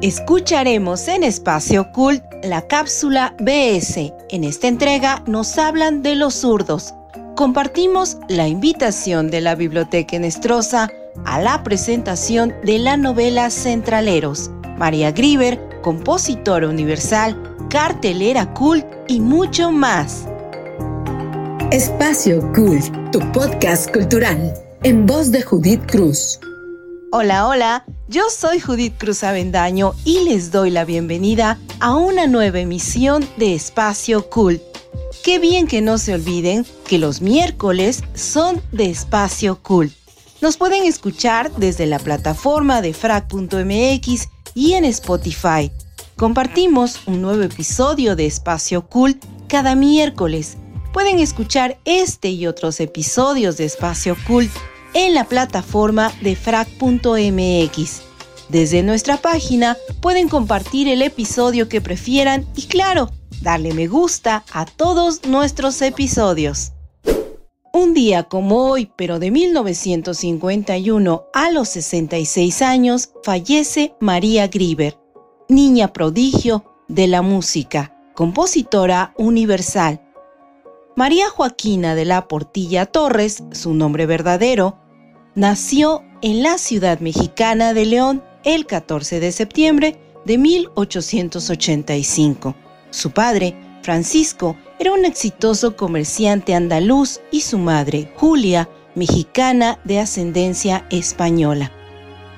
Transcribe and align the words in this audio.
Escucharemos 0.00 1.08
en 1.08 1.24
Espacio 1.24 1.90
Cult 1.90 2.22
la 2.44 2.68
cápsula 2.68 3.34
BS. 3.40 4.14
En 4.30 4.44
esta 4.44 4.68
entrega 4.68 5.24
nos 5.26 5.58
hablan 5.58 6.04
de 6.04 6.14
los 6.14 6.34
zurdos. 6.34 6.94
Compartimos 7.34 8.16
la 8.28 8.46
invitación 8.46 9.28
de 9.28 9.40
la 9.40 9.56
Biblioteca 9.56 10.16
Nestrosa 10.16 10.88
a 11.24 11.40
la 11.40 11.64
presentación 11.64 12.54
de 12.62 12.78
la 12.78 12.96
novela 12.96 13.50
Centraleros. 13.50 14.52
María 14.76 15.10
Grieber, 15.10 15.58
compositora 15.82 16.68
universal, 16.68 17.36
cartelera 17.68 18.54
cult 18.54 18.86
y 19.08 19.18
mucho 19.18 19.72
más. 19.72 20.28
Espacio 21.72 22.52
Cult, 22.52 23.10
tu 23.10 23.18
podcast 23.32 23.92
cultural, 23.92 24.54
en 24.84 25.06
voz 25.06 25.32
de 25.32 25.42
Judith 25.42 25.90
Cruz. 25.90 26.38
Hola, 27.10 27.48
hola, 27.48 27.86
yo 28.08 28.24
soy 28.28 28.60
Judith 28.60 28.98
Cruz 28.98 29.24
Avendaño 29.24 29.94
y 30.04 30.24
les 30.24 30.50
doy 30.50 30.70
la 30.70 30.84
bienvenida 30.84 31.58
a 31.80 31.94
una 31.96 32.26
nueva 32.26 32.60
emisión 32.60 33.26
de 33.38 33.54
Espacio 33.54 34.28
Cult. 34.28 34.60
Qué 35.24 35.38
bien 35.38 35.66
que 35.66 35.80
no 35.80 35.96
se 35.96 36.12
olviden 36.12 36.66
que 36.86 36.98
los 36.98 37.22
miércoles 37.22 38.04
son 38.12 38.60
de 38.72 38.90
Espacio 38.90 39.62
Cult. 39.62 39.94
Nos 40.42 40.58
pueden 40.58 40.84
escuchar 40.84 41.50
desde 41.56 41.86
la 41.86 41.98
plataforma 41.98 42.82
de 42.82 42.92
frac.mx 42.92 44.28
y 44.54 44.74
en 44.74 44.84
Spotify. 44.84 45.72
Compartimos 46.16 47.00
un 47.06 47.22
nuevo 47.22 47.42
episodio 47.42 48.16
de 48.16 48.26
Espacio 48.26 48.86
Cult 48.86 49.24
cada 49.48 49.74
miércoles. 49.74 50.58
Pueden 50.92 51.20
escuchar 51.20 51.78
este 51.86 52.28
y 52.28 52.46
otros 52.46 52.80
episodios 52.80 53.56
de 53.56 53.64
Espacio 53.64 54.14
Cult 54.26 54.52
en 54.94 55.14
la 55.14 55.24
plataforma 55.24 56.12
de 56.22 56.36
frac.mx. 56.36 58.02
Desde 58.48 58.82
nuestra 58.82 59.18
página 59.18 59.76
pueden 60.00 60.28
compartir 60.28 60.88
el 60.88 61.02
episodio 61.02 61.68
que 61.68 61.80
prefieran 61.80 62.46
y 62.56 62.66
claro, 62.66 63.10
darle 63.42 63.74
me 63.74 63.86
gusta 63.86 64.44
a 64.52 64.64
todos 64.64 65.26
nuestros 65.26 65.80
episodios. 65.82 66.72
Un 67.74 67.92
día 67.92 68.22
como 68.24 68.70
hoy, 68.70 68.90
pero 68.96 69.18
de 69.18 69.30
1951, 69.30 71.24
a 71.34 71.50
los 71.50 71.68
66 71.68 72.62
años, 72.62 73.10
fallece 73.22 73.94
María 74.00 74.48
Grieber, 74.48 74.98
niña 75.48 75.92
prodigio 75.92 76.64
de 76.88 77.06
la 77.06 77.20
música, 77.20 77.94
compositora 78.14 79.12
universal. 79.18 80.00
María 80.96 81.28
Joaquina 81.28 81.94
de 81.94 82.06
la 82.06 82.26
Portilla 82.26 82.86
Torres, 82.86 83.44
su 83.52 83.74
nombre 83.74 84.06
verdadero, 84.06 84.78
nació 85.38 86.02
en 86.20 86.42
la 86.42 86.58
ciudad 86.58 86.98
mexicana 86.98 87.72
de 87.72 87.86
León 87.86 88.24
el 88.42 88.66
14 88.66 89.20
de 89.20 89.30
septiembre 89.30 89.96
de 90.24 90.36
1885. 90.36 92.56
Su 92.90 93.12
padre, 93.12 93.54
Francisco, 93.82 94.56
era 94.80 94.92
un 94.92 95.04
exitoso 95.04 95.76
comerciante 95.76 96.56
andaluz 96.56 97.20
y 97.30 97.42
su 97.42 97.56
madre, 97.56 98.12
Julia, 98.16 98.68
mexicana 98.96 99.78
de 99.84 100.00
ascendencia 100.00 100.84
española. 100.90 101.70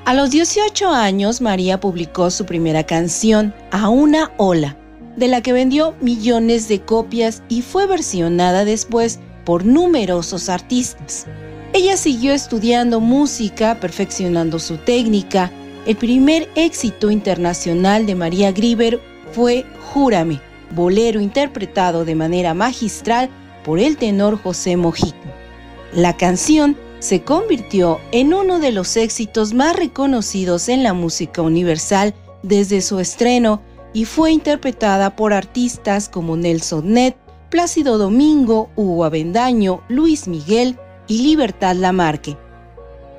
A 0.04 0.12
los 0.12 0.30
18 0.30 0.90
años, 0.90 1.40
María 1.40 1.80
publicó 1.80 2.30
su 2.30 2.44
primera 2.44 2.84
canción, 2.84 3.54
A 3.70 3.88
una 3.88 4.32
ola, 4.36 4.76
de 5.16 5.28
la 5.28 5.40
que 5.40 5.54
vendió 5.54 5.94
millones 6.02 6.68
de 6.68 6.82
copias 6.82 7.42
y 7.48 7.62
fue 7.62 7.86
versionada 7.86 8.66
después 8.66 9.20
por 9.46 9.64
numerosos 9.64 10.50
artistas. 10.50 11.26
Ella 11.72 11.96
siguió 11.96 12.32
estudiando 12.32 12.98
música, 12.98 13.78
perfeccionando 13.78 14.58
su 14.58 14.76
técnica. 14.78 15.52
El 15.86 15.96
primer 15.96 16.48
éxito 16.56 17.12
internacional 17.12 18.06
de 18.06 18.16
María 18.16 18.50
Grieber 18.50 19.00
fue 19.30 19.64
Júrame, 19.92 20.40
bolero 20.74 21.20
interpretado 21.20 22.04
de 22.04 22.16
manera 22.16 22.54
magistral 22.54 23.30
por 23.64 23.78
el 23.78 23.96
tenor 23.96 24.42
José 24.42 24.76
Mojica. 24.76 25.16
La 25.94 26.16
canción 26.16 26.76
se 26.98 27.22
convirtió 27.22 28.00
en 28.10 28.34
uno 28.34 28.58
de 28.58 28.72
los 28.72 28.96
éxitos 28.96 29.54
más 29.54 29.76
reconocidos 29.76 30.68
en 30.68 30.82
la 30.82 30.92
música 30.92 31.40
universal 31.40 32.14
desde 32.42 32.80
su 32.80 32.98
estreno 32.98 33.62
y 33.92 34.06
fue 34.06 34.32
interpretada 34.32 35.14
por 35.14 35.32
artistas 35.32 36.08
como 36.08 36.36
Nelson 36.36 36.92
Ned, 36.92 37.14
Plácido 37.48 37.96
Domingo, 37.96 38.70
Hugo 38.74 39.04
Avendaño, 39.04 39.82
Luis 39.88 40.26
Miguel 40.26 40.76
y 41.10 41.18
Libertad 41.18 41.74
Lamarque. 41.74 42.38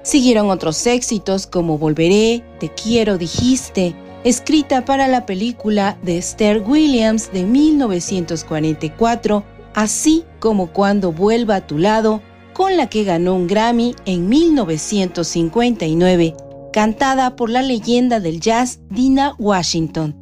Siguieron 0.02 0.50
otros 0.50 0.88
éxitos 0.88 1.46
como 1.46 1.78
Volveré, 1.78 2.42
Te 2.60 2.70
quiero, 2.70 3.18
dijiste, 3.18 3.94
escrita 4.24 4.86
para 4.86 5.10
la 5.10 5.26
película 5.26 5.98
de 6.02 6.18
Esther 6.18 6.64
Williams 6.66 7.34
de 7.34 7.44
1944, 7.44 9.44
así 9.76 10.24
como 10.40 10.72
Cuando 10.72 11.12
vuelva 11.12 11.58
a 11.58 11.68
tu 11.68 11.78
lado, 11.78 12.22
con 12.54 12.78
la 12.78 12.88
que 12.88 13.04
ganó 13.04 13.36
un 13.36 13.48
Grammy 13.48 13.94
en 14.06 14.30
1959, 14.30 16.34
cantada 16.72 17.36
por 17.36 17.50
la 17.50 17.62
leyenda 17.62 18.22
del 18.22 18.40
jazz 18.40 18.80
Dina 18.90 19.36
Washington. 19.38 20.16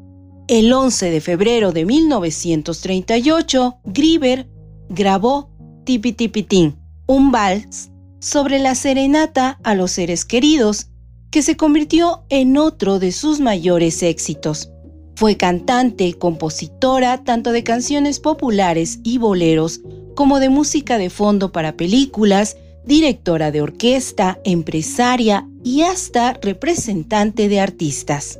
El 0.48 0.74
11 0.74 1.12
de 1.12 1.22
febrero 1.22 1.72
de 1.72 1.86
1938, 1.86 3.78
Grieber 3.86 4.50
grabó 4.90 5.52
Tipi 5.86 6.14
Tipitín, 6.14 6.79
un 7.10 7.32
vals 7.32 7.90
sobre 8.20 8.60
la 8.60 8.76
serenata 8.76 9.60
a 9.64 9.74
los 9.74 9.90
seres 9.90 10.26
queridos, 10.26 10.92
que 11.32 11.42
se 11.42 11.58
convirtió 11.58 12.24
en 12.30 12.56
otro 12.56 13.00
de 13.00 13.12
sus 13.12 13.40
mayores 13.40 14.04
éxitos. 14.04 14.70
Fue 15.16 15.36
cantante, 15.36 16.14
compositora 16.14 17.24
tanto 17.24 17.52
de 17.52 17.64
canciones 17.64 18.20
populares 18.20 19.00
y 19.04 19.18
boleros 19.18 19.82
como 20.16 20.40
de 20.40 20.50
música 20.50 21.00
de 21.00 21.10
fondo 21.10 21.52
para 21.52 21.76
películas, 21.76 22.58
directora 22.86 23.50
de 23.50 23.64
orquesta, 23.64 24.40
empresaria 24.44 25.50
y 25.64 25.82
hasta 25.82 26.34
representante 26.34 27.50
de 27.50 27.60
artistas. 27.60 28.40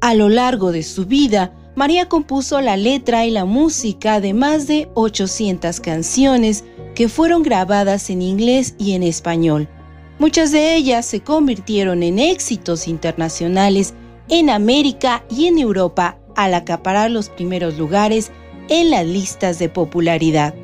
A 0.00 0.14
lo 0.14 0.28
largo 0.28 0.72
de 0.72 0.82
su 0.82 1.06
vida, 1.06 1.54
María 1.76 2.08
compuso 2.08 2.60
la 2.60 2.76
letra 2.76 3.26
y 3.26 3.30
la 3.30 3.44
música 3.44 4.20
de 4.20 4.34
más 4.34 4.66
de 4.66 4.88
800 4.94 5.78
canciones 5.78 6.64
que 6.94 7.08
fueron 7.08 7.42
grabadas 7.42 8.10
en 8.10 8.22
inglés 8.22 8.74
y 8.78 8.92
en 8.92 9.02
español. 9.02 9.68
Muchas 10.18 10.52
de 10.52 10.76
ellas 10.76 11.06
se 11.06 11.20
convirtieron 11.20 12.02
en 12.02 12.18
éxitos 12.18 12.86
internacionales 12.86 13.94
en 14.28 14.50
América 14.50 15.24
y 15.30 15.46
en 15.46 15.58
Europa 15.58 16.18
al 16.36 16.54
acaparar 16.54 17.10
los 17.10 17.28
primeros 17.28 17.76
lugares 17.76 18.30
en 18.68 18.90
las 18.90 19.04
listas 19.06 19.58
de 19.58 19.68
popularidad. 19.68 20.54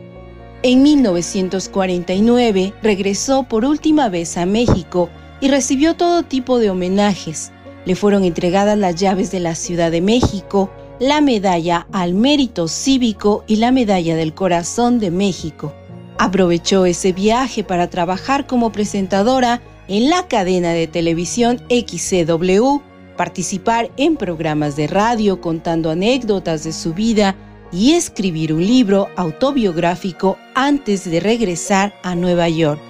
En 0.62 0.82
1949 0.82 2.72
regresó 2.82 3.44
por 3.44 3.64
última 3.64 4.08
vez 4.08 4.36
a 4.36 4.46
México 4.46 5.08
y 5.40 5.48
recibió 5.48 5.94
todo 5.94 6.22
tipo 6.22 6.58
de 6.58 6.70
homenajes. 6.70 7.52
Le 7.84 7.94
fueron 7.94 8.24
entregadas 8.24 8.76
las 8.76 8.96
llaves 8.96 9.30
de 9.30 9.40
la 9.40 9.54
Ciudad 9.54 9.90
de 9.90 10.00
México, 10.00 10.70
la 10.98 11.20
medalla 11.20 11.86
al 11.92 12.14
mérito 12.14 12.66
cívico 12.66 13.44
y 13.46 13.56
la 13.56 13.70
medalla 13.70 14.16
del 14.16 14.34
corazón 14.34 14.98
de 14.98 15.10
México. 15.10 15.72
Aprovechó 16.18 16.84
ese 16.84 17.12
viaje 17.12 17.62
para 17.62 17.88
trabajar 17.88 18.48
como 18.48 18.72
presentadora 18.72 19.62
en 19.86 20.10
la 20.10 20.26
cadena 20.26 20.72
de 20.72 20.88
televisión 20.88 21.62
XCW, 21.70 22.80
participar 23.16 23.90
en 23.96 24.16
programas 24.16 24.74
de 24.74 24.88
radio 24.88 25.40
contando 25.40 25.90
anécdotas 25.90 26.64
de 26.64 26.72
su 26.72 26.92
vida 26.92 27.36
y 27.70 27.92
escribir 27.92 28.52
un 28.52 28.66
libro 28.66 29.08
autobiográfico 29.16 30.36
antes 30.56 31.08
de 31.08 31.20
regresar 31.20 31.94
a 32.02 32.16
Nueva 32.16 32.48
York. 32.48 32.80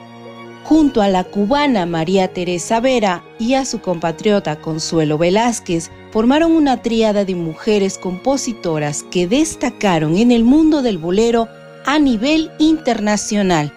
Junto 0.65 1.03
a 1.03 1.09
la 1.09 1.25
cubana 1.25 1.84
María 1.84 2.28
Teresa 2.28 2.81
Vera 2.81 3.22
y 3.38 3.55
a 3.55 3.65
su 3.65 3.81
compatriota 3.81 4.56
Consuelo 4.56 5.19
Velázquez, 5.19 5.91
formaron 6.11 6.52
una 6.52 6.81
tríada 6.82 7.25
de 7.25 7.35
mujeres 7.35 7.99
compositoras 7.99 9.02
que 9.02 9.26
destacaron 9.26 10.17
en 10.17 10.32
el 10.32 10.44
mundo 10.44 10.82
del 10.82 10.99
bolero 10.99 11.49
a 11.88 11.99
nivel 11.99 12.50
internacional. 12.58 13.73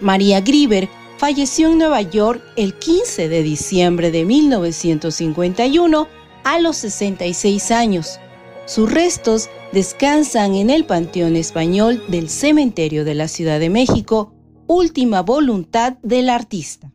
María 0.00 0.40
Grieber 0.40 0.88
falleció 1.16 1.66
en 1.66 1.78
Nueva 1.78 2.00
York 2.00 2.40
el 2.54 2.74
15 2.74 3.28
de 3.28 3.42
diciembre 3.42 4.12
de 4.12 4.24
1951 4.24 6.06
a 6.44 6.60
los 6.60 6.76
66 6.76 7.72
años. 7.72 8.20
Sus 8.66 8.92
restos 8.92 9.50
descansan 9.72 10.54
en 10.54 10.70
el 10.70 10.84
Panteón 10.84 11.34
Español 11.34 12.00
del 12.06 12.28
Cementerio 12.30 13.04
de 13.04 13.16
la 13.16 13.26
Ciudad 13.26 13.58
de 13.58 13.68
México, 13.68 14.32
última 14.68 15.22
voluntad 15.22 15.94
del 16.04 16.30
artista. 16.30 16.92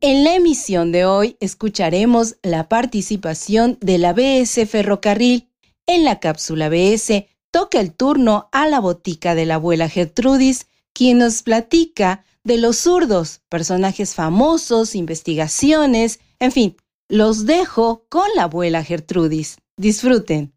En 0.00 0.22
la 0.22 0.36
emisión 0.36 0.92
de 0.92 1.04
hoy 1.04 1.36
escucharemos 1.40 2.36
la 2.44 2.68
participación 2.68 3.76
de 3.80 3.98
la 3.98 4.12
BS 4.12 4.66
Ferrocarril 4.68 5.50
en 5.88 6.04
la 6.04 6.20
cápsula 6.20 6.68
BS 6.68 7.33
toca 7.54 7.78
el 7.78 7.92
turno 7.92 8.48
a 8.50 8.66
la 8.66 8.80
botica 8.80 9.36
de 9.36 9.46
la 9.46 9.54
abuela 9.54 9.88
Gertrudis, 9.88 10.66
quien 10.92 11.18
nos 11.18 11.44
platica 11.44 12.24
de 12.42 12.58
los 12.58 12.78
zurdos, 12.78 13.42
personajes 13.48 14.16
famosos, 14.16 14.96
investigaciones, 14.96 16.18
en 16.40 16.50
fin, 16.50 16.76
Los 17.08 17.46
dejo 17.46 18.06
con 18.08 18.24
la 18.34 18.44
abuela 18.44 18.82
Gertrudis. 18.82 19.58
Disfruten. 19.76 20.52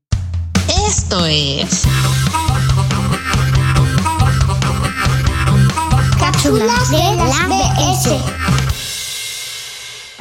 Esto 0.88 1.24
es... 1.28 1.84
Cápsulas 6.18 6.90
de 6.90 6.98
la 6.98 7.48
BS. 7.48 8.57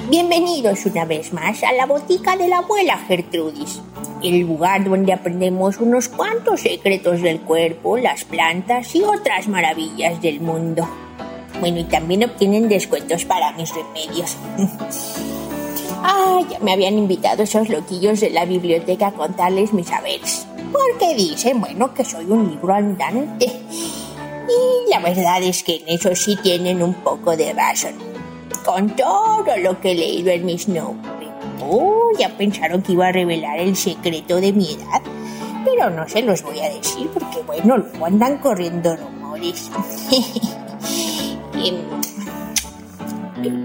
Bienvenidos 0.09 0.87
una 0.87 1.05
vez 1.05 1.33
más 1.33 1.65
a 1.65 1.73
la 1.73 1.85
botica 1.85 2.37
de 2.37 2.47
la 2.47 2.59
abuela 2.59 2.97
Gertrudis, 2.97 3.81
el 4.23 4.39
lugar 4.39 4.85
donde 4.85 5.13
aprendemos 5.13 5.79
unos 5.79 6.09
cuantos 6.09 6.61
secretos 6.61 7.23
del 7.23 7.41
cuerpo, 7.41 7.97
las 7.99 8.25
plantas 8.25 8.95
y 8.95 9.03
otras 9.03 9.49
maravillas 9.49 10.23
del 10.23 10.41
mundo. 10.41 10.89
Bueno, 11.59 11.81
y 11.81 11.85
también 11.85 12.23
obtienen 12.23 12.69
descuentos 12.69 13.25
para 13.25 13.53
mis 13.53 13.73
remedios. 13.75 14.37
Ah, 16.09 16.41
ya 16.49 16.61
me 16.61 16.73
habían 16.73 16.99
invitado 16.99 17.43
esos 17.43 17.69
loquillos 17.69 18.21
de 18.21 18.31
la 18.31 18.45
biblioteca 18.45 19.09
a 19.09 19.13
contarles 19.13 19.73
mis 19.73 19.89
saberes. 19.89 20.47
Porque 20.71 21.17
dicen, 21.17 21.61
bueno, 21.61 21.93
que 21.95 22.05
soy 22.05 22.27
un 22.27 22.49
libro 22.49 22.73
andante. 22.73 23.47
Y 23.47 24.91
la 24.91 25.01
verdad 25.01 25.43
es 25.43 25.65
que 25.65 25.77
en 25.77 25.89
eso 25.89 26.15
sí 26.15 26.37
tienen 26.41 26.81
un 26.81 26.95
poco 26.95 27.37
de 27.37 27.53
razón. 27.55 28.16
Con 28.67 28.97
todo 28.97 29.57
lo 29.63 29.81
que 29.81 29.93
he 29.93 29.95
leído 29.95 30.31
en 30.31 30.45
mis 30.45 30.67
notas. 30.67 31.13
Oh, 31.63 32.11
ya 32.19 32.29
pensaron 32.37 32.83
que 32.83 32.93
iba 32.93 33.07
a 33.07 33.13
revelar 33.13 33.61
el 33.61 33.77
secreto 33.77 34.41
de 34.41 34.53
mi 34.53 34.73
edad. 34.73 35.01
Pero 35.65 35.89
no 35.89 36.09
se 36.09 36.21
los 36.23 36.43
voy 36.43 36.59
a 36.59 36.69
decir 36.71 37.09
porque, 37.15 37.43
bueno, 37.47 37.77
luego 37.77 38.07
andan 38.07 38.39
corriendo 38.39 38.97
rumores. 38.97 39.71
Em, 41.55 41.77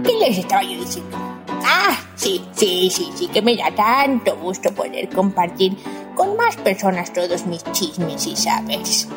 ¿Qué 0.03 0.13
les 0.13 0.37
estaba 0.37 0.61
yo 0.63 0.79
diciendo? 0.79 1.17
Ah, 1.65 1.97
sí, 2.15 2.41
sí, 2.53 2.89
sí, 2.91 3.09
sí, 3.15 3.27
que 3.27 3.41
me 3.41 3.57
da 3.57 3.71
tanto 3.75 4.37
gusto 4.37 4.71
poder 4.71 5.09
compartir 5.09 5.77
con 6.15 6.37
más 6.37 6.55
personas 6.57 7.11
todos 7.11 7.45
mis 7.47 7.63
chismes 7.71 8.27
y 8.27 8.35
saberes. 8.35 9.07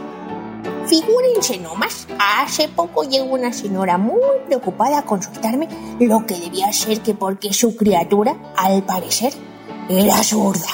Figúrense 0.86 1.58
nomás, 1.58 2.06
hace 2.18 2.68
poco 2.68 3.04
llegó 3.04 3.34
una 3.34 3.52
señora 3.54 3.96
muy 3.96 4.20
preocupada 4.46 4.98
a 4.98 5.04
consultarme 5.04 5.66
lo 5.98 6.26
que 6.26 6.38
debía 6.38 6.70
ser 6.72 7.00
que 7.00 7.14
porque 7.14 7.54
su 7.54 7.74
criatura, 7.74 8.36
al 8.54 8.82
parecer, 8.82 9.32
era 9.88 10.22
zurda. 10.22 10.68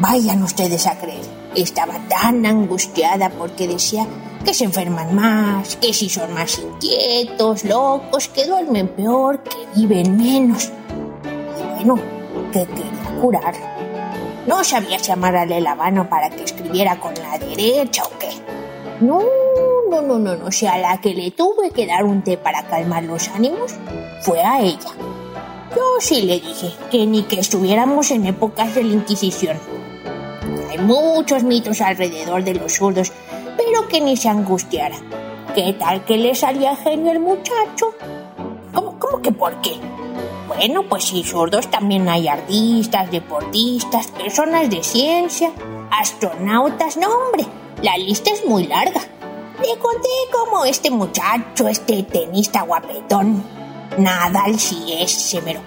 Vayan 0.00 0.42
ustedes 0.42 0.86
a 0.86 0.98
creer, 0.98 1.24
estaba 1.54 1.98
tan 2.08 2.44
angustiada 2.44 3.30
porque 3.30 3.66
decía 3.66 4.06
que 4.44 4.52
se 4.52 4.64
enferman 4.64 5.14
más, 5.14 5.76
que 5.76 5.94
si 5.94 6.10
son 6.10 6.34
más 6.34 6.58
inquietos, 6.58 7.64
locos, 7.64 8.28
que 8.28 8.46
duermen 8.46 8.88
peor, 8.88 9.42
que 9.42 9.56
viven 9.80 10.16
menos. 10.16 10.70
Y 11.58 11.84
bueno, 11.84 12.02
que 12.52 12.66
quería 12.66 13.20
curar. 13.20 13.54
No 14.46 14.62
sabía 14.62 14.98
si 14.98 15.10
amarrarle 15.10 15.60
la 15.60 15.74
mano 15.74 16.08
para 16.08 16.30
que 16.30 16.44
escribiera 16.44 17.00
con 17.00 17.14
la 17.14 17.38
derecha 17.38 18.02
o 18.04 18.18
qué. 18.18 18.57
No, 19.00 19.22
no, 19.90 20.02
no, 20.02 20.18
no, 20.18 20.36
no. 20.36 20.46
O 20.46 20.52
sea, 20.52 20.76
la 20.78 21.00
que 21.00 21.14
le 21.14 21.30
tuve 21.30 21.70
que 21.70 21.86
dar 21.86 22.04
un 22.04 22.22
té 22.22 22.36
para 22.36 22.64
calmar 22.66 23.04
los 23.04 23.28
ánimos 23.28 23.74
fue 24.22 24.40
a 24.42 24.60
ella. 24.60 24.90
Yo 25.74 25.82
sí 26.00 26.22
le 26.22 26.40
dije 26.40 26.72
que 26.90 27.06
ni 27.06 27.22
que 27.22 27.38
estuviéramos 27.38 28.10
en 28.10 28.26
épocas 28.26 28.74
de 28.74 28.82
la 28.82 28.94
Inquisición. 28.94 29.56
Hay 30.70 30.78
muchos 30.78 31.44
mitos 31.44 31.80
alrededor 31.80 32.42
de 32.42 32.54
los 32.54 32.74
zurdos, 32.74 33.12
pero 33.56 33.86
que 33.86 34.00
ni 34.00 34.16
se 34.16 34.28
angustiara. 34.28 34.96
¿Qué 35.54 35.74
tal 35.74 36.04
que 36.04 36.16
le 36.16 36.34
salía 36.34 36.74
genio 36.74 37.12
el 37.12 37.20
muchacho? 37.20 37.94
¿Cómo, 38.72 38.98
cómo 38.98 39.22
que 39.22 39.30
por 39.30 39.60
qué? 39.60 39.76
Bueno, 40.48 40.82
pues 40.88 41.04
si 41.04 41.22
zurdos 41.22 41.70
también 41.70 42.08
hay 42.08 42.26
artistas, 42.26 43.10
deportistas, 43.12 44.08
personas 44.08 44.68
de 44.68 44.82
ciencia, 44.82 45.52
astronautas, 45.90 46.96
no 46.96 47.08
hombre, 47.08 47.46
la 47.82 47.96
lista 47.96 48.30
es 48.30 48.44
muy 48.44 48.66
larga. 48.66 49.00
Le 49.60 49.78
conté 49.78 50.08
cómo 50.32 50.64
este 50.64 50.90
muchacho, 50.90 51.68
este 51.68 52.02
tenista 52.04 52.62
guapetón, 52.62 53.44
Nadal 53.98 54.58
sí 54.58 54.94
es 54.98 55.12
severo. 55.12 55.60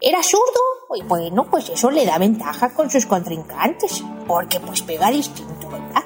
Era 0.00 0.22
zurdo 0.22 0.96
y 0.96 1.02
bueno, 1.02 1.46
pues 1.50 1.68
eso 1.68 1.90
le 1.90 2.06
da 2.06 2.18
ventaja 2.18 2.70
con 2.70 2.90
sus 2.90 3.06
contrincantes, 3.06 4.02
porque 4.26 4.58
pues 4.58 4.82
pega 4.82 5.10
distinto, 5.10 5.68
¿verdad? 5.68 6.02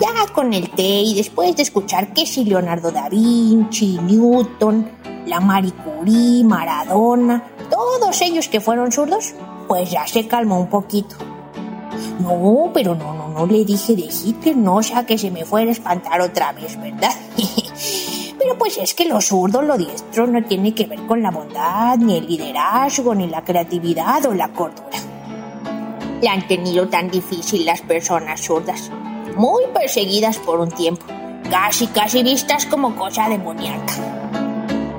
Ya 0.00 0.32
con 0.32 0.52
el 0.52 0.70
té 0.70 0.82
y 0.82 1.14
después 1.14 1.54
de 1.56 1.62
escuchar 1.62 2.12
que 2.12 2.26
si 2.26 2.44
Leonardo 2.44 2.90
da 2.90 3.08
Vinci, 3.08 3.98
Newton, 3.98 4.90
la 5.26 5.40
Marie 5.40 5.72
Curie, 5.72 6.44
Maradona, 6.44 7.52
todos 7.70 8.20
ellos 8.22 8.48
que 8.48 8.60
fueron 8.60 8.92
zurdos, 8.92 9.34
pues 9.66 9.90
ya 9.90 10.06
se 10.06 10.26
calmó 10.26 10.58
un 10.58 10.70
poquito. 10.70 11.16
No, 12.18 12.70
pero 12.74 12.94
no, 12.94 13.14
no, 13.14 13.28
no 13.28 13.46
le 13.46 13.64
dije 13.64 13.94
de 13.94 14.08
Hitler, 14.10 14.56
no, 14.56 14.82
sea 14.82 15.06
que 15.06 15.16
se 15.16 15.30
me 15.30 15.44
fuera 15.44 15.68
a 15.70 15.72
espantar 15.72 16.20
otra 16.20 16.52
vez, 16.52 16.78
¿verdad? 16.80 17.14
pero 18.38 18.58
pues 18.58 18.78
es 18.78 18.94
que 18.94 19.04
lo 19.04 19.20
zurdo, 19.20 19.62
lo 19.62 19.76
diestro, 19.76 20.26
no 20.26 20.42
tiene 20.44 20.74
que 20.74 20.86
ver 20.86 21.00
con 21.06 21.22
la 21.22 21.30
bondad, 21.30 21.96
ni 21.98 22.16
el 22.16 22.26
liderazgo, 22.26 23.14
ni 23.14 23.28
la 23.28 23.44
creatividad 23.44 24.24
o 24.26 24.34
la 24.34 24.48
cordura. 24.48 24.98
La 26.22 26.32
han 26.32 26.48
tenido 26.48 26.88
tan 26.88 27.10
difícil 27.10 27.64
las 27.64 27.82
personas 27.82 28.40
zurdas, 28.40 28.90
muy 29.36 29.64
perseguidas 29.72 30.38
por 30.38 30.60
un 30.60 30.70
tiempo, 30.70 31.04
casi, 31.50 31.86
casi 31.88 32.22
vistas 32.22 32.66
como 32.66 32.96
cosa 32.96 33.28
demoníaca. 33.28 33.94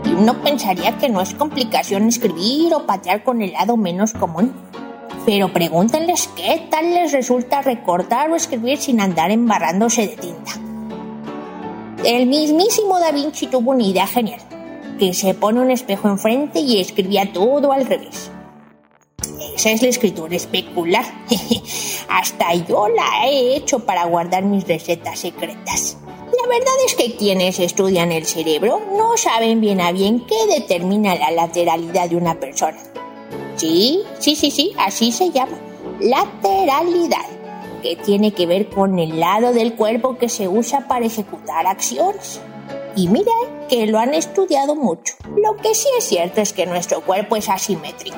Y 0.06 0.14
uno 0.14 0.42
pensaría 0.42 0.98
que 0.98 1.10
no 1.10 1.20
es 1.20 1.34
complicación 1.34 2.08
escribir 2.08 2.74
o 2.74 2.86
patear 2.86 3.24
con 3.24 3.42
el 3.42 3.52
lado 3.52 3.76
menos 3.76 4.14
común. 4.14 4.54
Pero 5.30 5.54
pregúntenles 5.54 6.28
qué 6.36 6.66
tal 6.72 6.92
les 6.92 7.12
resulta 7.12 7.62
recortar 7.62 8.32
o 8.32 8.36
escribir 8.36 8.80
sin 8.80 9.00
andar 9.00 9.30
embarrándose 9.30 10.08
de 10.08 10.18
tinta. 10.18 10.54
El 12.04 12.26
mismísimo 12.26 13.00
Da 13.00 13.12
Vinci 13.12 13.46
tuvo 13.46 13.70
una 13.70 13.84
idea 13.84 14.08
genial, 14.08 14.42
que 14.98 15.14
se 15.14 15.36
pone 15.36 15.62
un 15.62 15.70
espejo 15.70 16.10
enfrente 16.10 16.62
y 16.62 16.82
escribía 16.82 17.32
todo 17.32 17.72
al 17.72 17.86
revés. 17.86 18.32
Esa 19.56 19.70
es 19.70 19.84
la 19.84 19.90
escritura 19.90 20.36
especular. 20.36 21.06
Hasta 22.10 22.56
yo 22.56 22.88
la 22.88 23.28
he 23.28 23.56
hecho 23.56 23.86
para 23.86 24.06
guardar 24.06 24.44
mis 24.46 24.68
recetas 24.68 25.20
secretas. 25.20 25.96
La 26.08 26.48
verdad 26.48 26.74
es 26.88 26.96
que 26.96 27.16
quienes 27.16 27.60
estudian 27.60 28.12
el 28.12 28.26
cerebro 28.26 28.82
no 28.98 29.16
saben 29.16 29.62
bien 29.62 29.80
a 29.80 29.92
bien 29.92 30.26
qué 30.26 30.48
determina 30.48 31.14
la 31.14 31.30
lateralidad 31.30 32.10
de 32.10 32.16
una 32.16 32.40
persona. 32.40 32.80
Sí, 33.56 34.04
sí, 34.20 34.36
sí, 34.36 34.52
sí, 34.52 34.74
así 34.78 35.12
se 35.12 35.32
llama. 35.32 35.58
Lateralidad, 36.00 37.26
que 37.82 37.96
tiene 37.96 38.34
que 38.34 38.46
ver 38.46 38.70
con 38.70 39.00
el 39.00 39.20
lado 39.20 39.54
del 39.54 39.76
cuerpo 39.76 40.18
que 40.18 40.30
se 40.30 40.48
usa 40.48 40.88
para 40.88 41.06
ejecutar 41.06 41.68
acciones. 41.68 42.40
Y 42.96 43.08
mira 43.08 43.32
que 43.70 43.86
lo 43.88 44.00
han 44.00 44.14
estudiado 44.14 44.76
mucho. 44.76 45.16
Lo 45.36 45.56
que 45.58 45.76
sí 45.76 45.88
es 45.98 46.06
cierto 46.06 46.42
es 46.42 46.54
que 46.54 46.66
nuestro 46.66 47.02
cuerpo 47.02 47.36
es 47.36 47.50
asimétrico. 47.50 48.18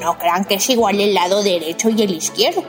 No 0.00 0.18
crean 0.18 0.44
que 0.44 0.54
es 0.54 0.70
igual 0.70 1.00
el 1.00 1.14
lado 1.14 1.42
derecho 1.42 1.88
y 1.88 2.02
el 2.02 2.14
izquierdo. 2.14 2.62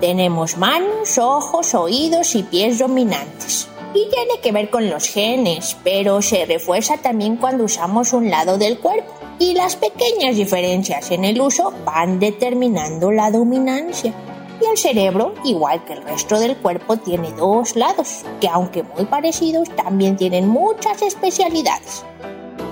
Tenemos 0.00 0.56
manos, 0.56 1.18
ojos, 1.18 1.74
oídos 1.74 2.34
y 2.34 2.42
pies 2.42 2.78
dominantes. 2.78 3.68
Y 3.94 4.08
tiene 4.10 4.40
que 4.42 4.52
ver 4.52 4.70
con 4.70 4.90
los 4.90 5.06
genes, 5.06 5.76
pero 5.82 6.22
se 6.22 6.44
refuerza 6.44 6.98
también 6.98 7.36
cuando 7.36 7.64
usamos 7.64 8.12
un 8.12 8.30
lado 8.30 8.58
del 8.58 8.78
cuerpo. 8.78 9.12
Y 9.38 9.52
las 9.52 9.76
pequeñas 9.76 10.36
diferencias 10.36 11.10
en 11.10 11.24
el 11.24 11.40
uso 11.40 11.72
van 11.84 12.18
determinando 12.18 13.12
la 13.12 13.30
dominancia. 13.30 14.14
Y 14.62 14.70
el 14.70 14.78
cerebro, 14.78 15.34
igual 15.44 15.84
que 15.84 15.92
el 15.92 16.02
resto 16.02 16.40
del 16.40 16.56
cuerpo, 16.56 16.96
tiene 16.96 17.30
dos 17.32 17.76
lados, 17.76 18.24
que 18.40 18.48
aunque 18.48 18.82
muy 18.82 19.04
parecidos, 19.04 19.68
también 19.76 20.16
tienen 20.16 20.48
muchas 20.48 21.02
especialidades. 21.02 22.04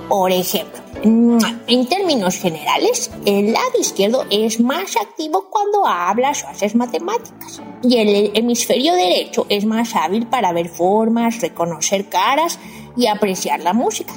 Por 0.08 0.32
ejemplo, 0.32 0.80
en 1.02 1.86
términos 1.86 2.36
generales, 2.36 3.10
el 3.26 3.52
lado 3.52 3.78
izquierdo 3.78 4.24
es 4.30 4.58
más 4.60 4.96
activo 4.96 5.50
cuando 5.50 5.86
hablas 5.86 6.44
o 6.44 6.48
haces 6.48 6.74
matemáticas. 6.74 7.60
Y 7.82 7.98
el 7.98 8.30
hemisferio 8.34 8.94
derecho 8.94 9.44
es 9.50 9.66
más 9.66 9.94
hábil 9.94 10.26
para 10.26 10.52
ver 10.52 10.70
formas, 10.70 11.42
reconocer 11.42 12.08
caras 12.08 12.58
y 12.96 13.06
apreciar 13.06 13.60
la 13.60 13.74
música. 13.74 14.14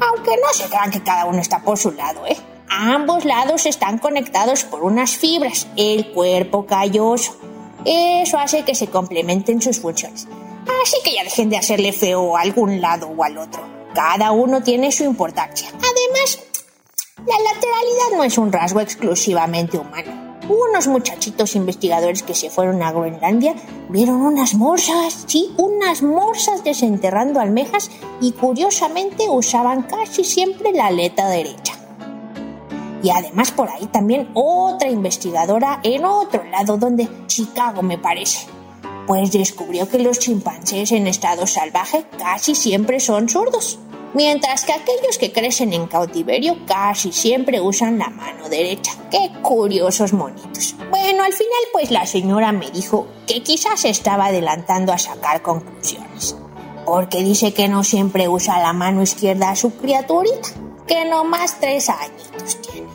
Aunque 0.00 0.36
no 0.36 0.52
se 0.52 0.68
crean 0.68 0.90
que 0.90 1.02
cada 1.02 1.24
uno 1.24 1.38
está 1.38 1.60
por 1.60 1.78
su 1.78 1.90
lado, 1.92 2.26
¿eh? 2.26 2.36
Ambos 2.68 3.24
lados 3.24 3.64
están 3.66 3.98
conectados 3.98 4.64
por 4.64 4.82
unas 4.82 5.16
fibras, 5.16 5.66
el 5.76 6.12
cuerpo 6.12 6.66
calloso. 6.66 7.36
Eso 7.84 8.38
hace 8.38 8.64
que 8.64 8.74
se 8.74 8.88
complementen 8.88 9.62
sus 9.62 9.80
funciones. 9.80 10.26
Así 10.82 10.96
que 11.04 11.14
ya 11.14 11.24
dejen 11.24 11.48
de 11.48 11.56
hacerle 11.56 11.92
feo 11.92 12.36
a 12.36 12.40
algún 12.40 12.80
lado 12.80 13.08
o 13.08 13.24
al 13.24 13.38
otro. 13.38 13.62
Cada 13.94 14.32
uno 14.32 14.62
tiene 14.62 14.92
su 14.92 15.04
importancia. 15.04 15.68
Además, 15.68 16.40
la 17.18 17.38
lateralidad 17.38 18.16
no 18.16 18.24
es 18.24 18.36
un 18.36 18.52
rasgo 18.52 18.80
exclusivamente 18.80 19.78
humano. 19.78 20.25
Unos 20.48 20.86
muchachitos 20.86 21.56
investigadores 21.56 22.22
que 22.22 22.34
se 22.34 22.50
fueron 22.50 22.80
a 22.82 22.92
Groenlandia 22.92 23.54
vieron 23.88 24.20
unas 24.20 24.54
morsas, 24.54 25.24
sí, 25.26 25.52
unas 25.56 26.02
morsas 26.02 26.62
desenterrando 26.62 27.40
almejas 27.40 27.90
y 28.20 28.30
curiosamente 28.32 29.28
usaban 29.28 29.82
casi 29.82 30.22
siempre 30.22 30.72
la 30.72 30.86
aleta 30.86 31.28
derecha. 31.28 31.74
Y 33.02 33.10
además 33.10 33.50
por 33.50 33.68
ahí 33.68 33.86
también 33.86 34.28
otra 34.34 34.88
investigadora 34.88 35.80
en 35.82 36.04
otro 36.04 36.44
lado, 36.44 36.76
donde 36.76 37.08
Chicago 37.26 37.82
me 37.82 37.98
parece. 37.98 38.46
Pues 39.06 39.32
descubrió 39.32 39.88
que 39.88 39.98
los 39.98 40.18
chimpancés 40.18 40.92
en 40.92 41.06
estado 41.06 41.46
salvaje 41.46 42.06
casi 42.18 42.54
siempre 42.54 43.00
son 43.00 43.28
zurdos, 43.28 43.78
mientras 44.16 44.64
que 44.64 44.72
aquellos 44.72 45.18
que 45.18 45.30
crecen 45.30 45.74
en 45.74 45.86
cautiverio 45.86 46.56
casi 46.66 47.12
siempre 47.12 47.60
usan 47.60 47.98
la 47.98 48.08
mano 48.08 48.48
derecha. 48.48 48.92
Qué 49.10 49.30
curiosos 49.42 50.14
monitos. 50.14 50.74
Bueno, 50.90 51.22
al 51.22 51.34
final 51.34 51.62
pues 51.70 51.90
la 51.90 52.06
señora 52.06 52.50
me 52.50 52.70
dijo 52.70 53.06
que 53.26 53.42
quizás 53.42 53.84
estaba 53.84 54.26
adelantando 54.26 54.94
a 54.94 54.98
sacar 54.98 55.42
conclusiones, 55.42 56.34
porque 56.86 57.22
dice 57.22 57.52
que 57.52 57.68
no 57.68 57.84
siempre 57.84 58.26
usa 58.26 58.58
la 58.58 58.72
mano 58.72 59.02
izquierda 59.02 59.50
a 59.50 59.56
su 59.56 59.76
criaturita, 59.76 60.48
que 60.86 61.04
no 61.04 61.24
más 61.24 61.60
tres 61.60 61.90
añitos 61.90 62.62
tiene. 62.62 62.88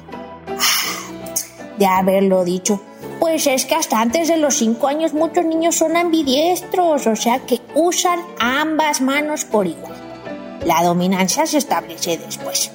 Ah, 0.47 1.77
de 1.77 1.85
haberlo 1.85 2.43
dicho, 2.43 2.81
pues 3.19 3.45
es 3.45 3.65
que 3.65 3.75
hasta 3.75 4.01
antes 4.01 4.27
de 4.27 4.37
los 4.37 4.55
cinco 4.55 4.87
años 4.87 5.13
muchos 5.13 5.45
niños 5.45 5.75
son 5.75 5.95
ambidiestros, 5.97 7.05
o 7.05 7.15
sea 7.15 7.45
que 7.45 7.61
usan 7.75 8.19
ambas 8.39 9.01
manos 9.01 9.45
por 9.45 9.67
igual. 9.67 10.10
La 10.65 10.83
dominancia 10.83 11.45
se 11.45 11.57
establece 11.57 12.17
después. 12.17 12.71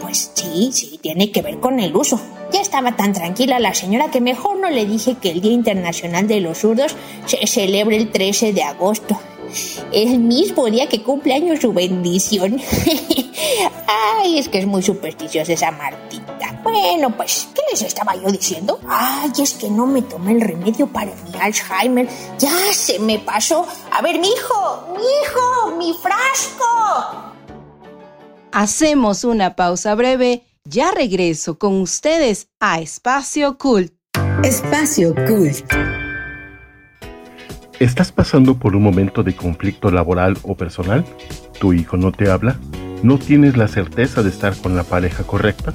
Pues 0.00 0.30
sí, 0.34 0.70
sí, 0.72 0.98
tiene 1.00 1.30
que 1.30 1.42
ver 1.42 1.60
con 1.60 1.78
el 1.80 1.94
uso. 1.94 2.20
Ya 2.52 2.60
estaba 2.60 2.96
tan 2.96 3.12
tranquila 3.12 3.58
la 3.58 3.74
señora 3.74 4.10
que 4.10 4.20
mejor 4.20 4.58
no 4.58 4.68
le 4.70 4.84
dije 4.86 5.16
que 5.20 5.30
el 5.30 5.40
Día 5.40 5.52
Internacional 5.52 6.26
de 6.26 6.40
los 6.40 6.58
Zurdos 6.58 6.94
se 7.26 7.46
celebre 7.46 7.96
el 7.96 8.10
13 8.10 8.52
de 8.52 8.62
agosto. 8.62 9.18
El 9.92 10.18
mismo 10.18 10.66
día 10.66 10.88
que 10.88 11.02
cumple 11.02 11.34
años 11.34 11.60
su 11.60 11.72
bendición. 11.72 12.60
Ay, 13.86 14.38
es 14.38 14.48
que 14.48 14.58
es 14.58 14.66
muy 14.66 14.82
supersticiosa 14.82 15.52
esa 15.52 15.70
Martita. 15.70 16.51
Bueno, 16.72 17.14
pues, 17.14 17.50
¿qué 17.54 17.60
les 17.70 17.82
estaba 17.82 18.16
yo 18.16 18.32
diciendo? 18.32 18.80
Ay, 18.88 19.30
es 19.42 19.52
que 19.52 19.68
no 19.68 19.86
me 19.86 20.00
tomé 20.00 20.32
el 20.32 20.40
remedio 20.40 20.86
para 20.86 21.12
mi 21.14 21.38
Alzheimer. 21.38 22.08
Ya 22.38 22.50
se 22.72 22.98
me 22.98 23.18
pasó. 23.18 23.66
A 23.90 24.00
ver, 24.00 24.18
mi 24.18 24.28
hijo, 24.28 24.88
mi 24.96 25.02
hijo, 25.02 25.76
mi 25.76 25.92
frasco. 25.92 27.34
Hacemos 28.52 29.24
una 29.24 29.54
pausa 29.54 29.94
breve. 29.94 30.44
Ya 30.64 30.92
regreso 30.92 31.58
con 31.58 31.78
ustedes 31.78 32.48
a 32.58 32.80
Espacio 32.80 33.58
Cult. 33.58 33.92
Espacio 34.42 35.14
Cult. 35.26 35.70
¿Estás 37.80 38.12
pasando 38.12 38.58
por 38.58 38.74
un 38.74 38.82
momento 38.82 39.22
de 39.22 39.36
conflicto 39.36 39.90
laboral 39.90 40.38
o 40.42 40.56
personal? 40.56 41.04
¿Tu 41.60 41.74
hijo 41.74 41.98
no 41.98 42.12
te 42.12 42.30
habla? 42.30 42.58
¿No 43.02 43.18
tienes 43.18 43.58
la 43.58 43.68
certeza 43.68 44.22
de 44.22 44.30
estar 44.30 44.56
con 44.56 44.74
la 44.74 44.84
pareja 44.84 45.24
correcta? 45.24 45.74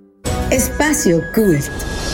Espacio 0.51 1.23
Cult. 1.33 1.63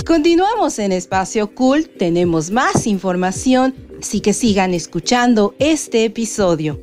Continuamos 0.05 0.77
en 0.77 0.91
Espacio 0.91 1.55
Cult, 1.55 1.97
tenemos 1.97 2.51
más 2.51 2.85
información, 2.85 3.73
así 3.99 4.21
que 4.21 4.31
sigan 4.31 4.75
escuchando 4.75 5.55
este 5.57 6.05
episodio. 6.05 6.79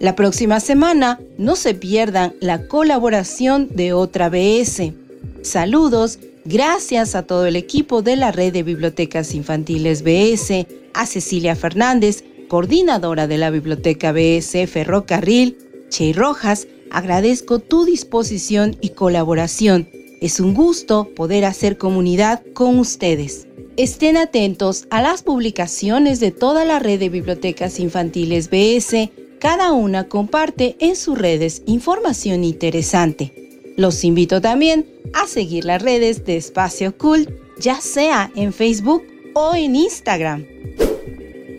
La 0.00 0.16
próxima 0.16 0.60
semana 0.60 1.20
no 1.36 1.56
se 1.56 1.74
pierdan 1.74 2.36
la 2.40 2.68
colaboración 2.68 3.68
de 3.70 3.92
otra 3.92 4.30
BS. 4.30 4.94
Saludos, 5.42 6.20
gracias 6.46 7.14
a 7.14 7.24
todo 7.24 7.44
el 7.44 7.56
equipo 7.56 8.00
de 8.00 8.16
la 8.16 8.32
red 8.32 8.54
de 8.54 8.62
bibliotecas 8.62 9.34
infantiles 9.34 10.02
BS, 10.02 10.66
a 10.94 11.04
Cecilia 11.04 11.54
Fernández, 11.54 12.24
coordinadora 12.48 13.26
de 13.26 13.36
la 13.36 13.50
biblioteca 13.50 14.12
BS 14.12 14.66
Ferrocarril, 14.66 15.58
Che 15.90 16.14
Rojas, 16.14 16.66
agradezco 16.90 17.58
tu 17.58 17.84
disposición 17.84 18.78
y 18.80 18.90
colaboración 18.90 19.97
es 20.20 20.40
un 20.40 20.54
gusto 20.54 21.08
poder 21.14 21.44
hacer 21.44 21.78
comunidad 21.78 22.42
con 22.54 22.78
ustedes. 22.78 23.46
Estén 23.76 24.16
atentos 24.16 24.86
a 24.90 25.00
las 25.00 25.22
publicaciones 25.22 26.18
de 26.18 26.32
toda 26.32 26.64
la 26.64 26.80
red 26.80 26.98
de 26.98 27.08
bibliotecas 27.08 27.78
infantiles 27.78 28.50
BS. 28.50 29.10
Cada 29.38 29.72
una 29.72 30.08
comparte 30.08 30.76
en 30.80 30.96
sus 30.96 31.16
redes 31.16 31.62
información 31.66 32.42
interesante. 32.42 33.32
Los 33.76 34.02
invito 34.02 34.40
también 34.40 34.86
a 35.12 35.28
seguir 35.28 35.64
las 35.64 35.80
redes 35.80 36.24
de 36.24 36.36
Espacio 36.36 36.96
Cult, 36.98 37.30
ya 37.60 37.80
sea 37.80 38.32
en 38.34 38.52
Facebook 38.52 39.04
o 39.34 39.54
en 39.54 39.76
Instagram. 39.76 40.44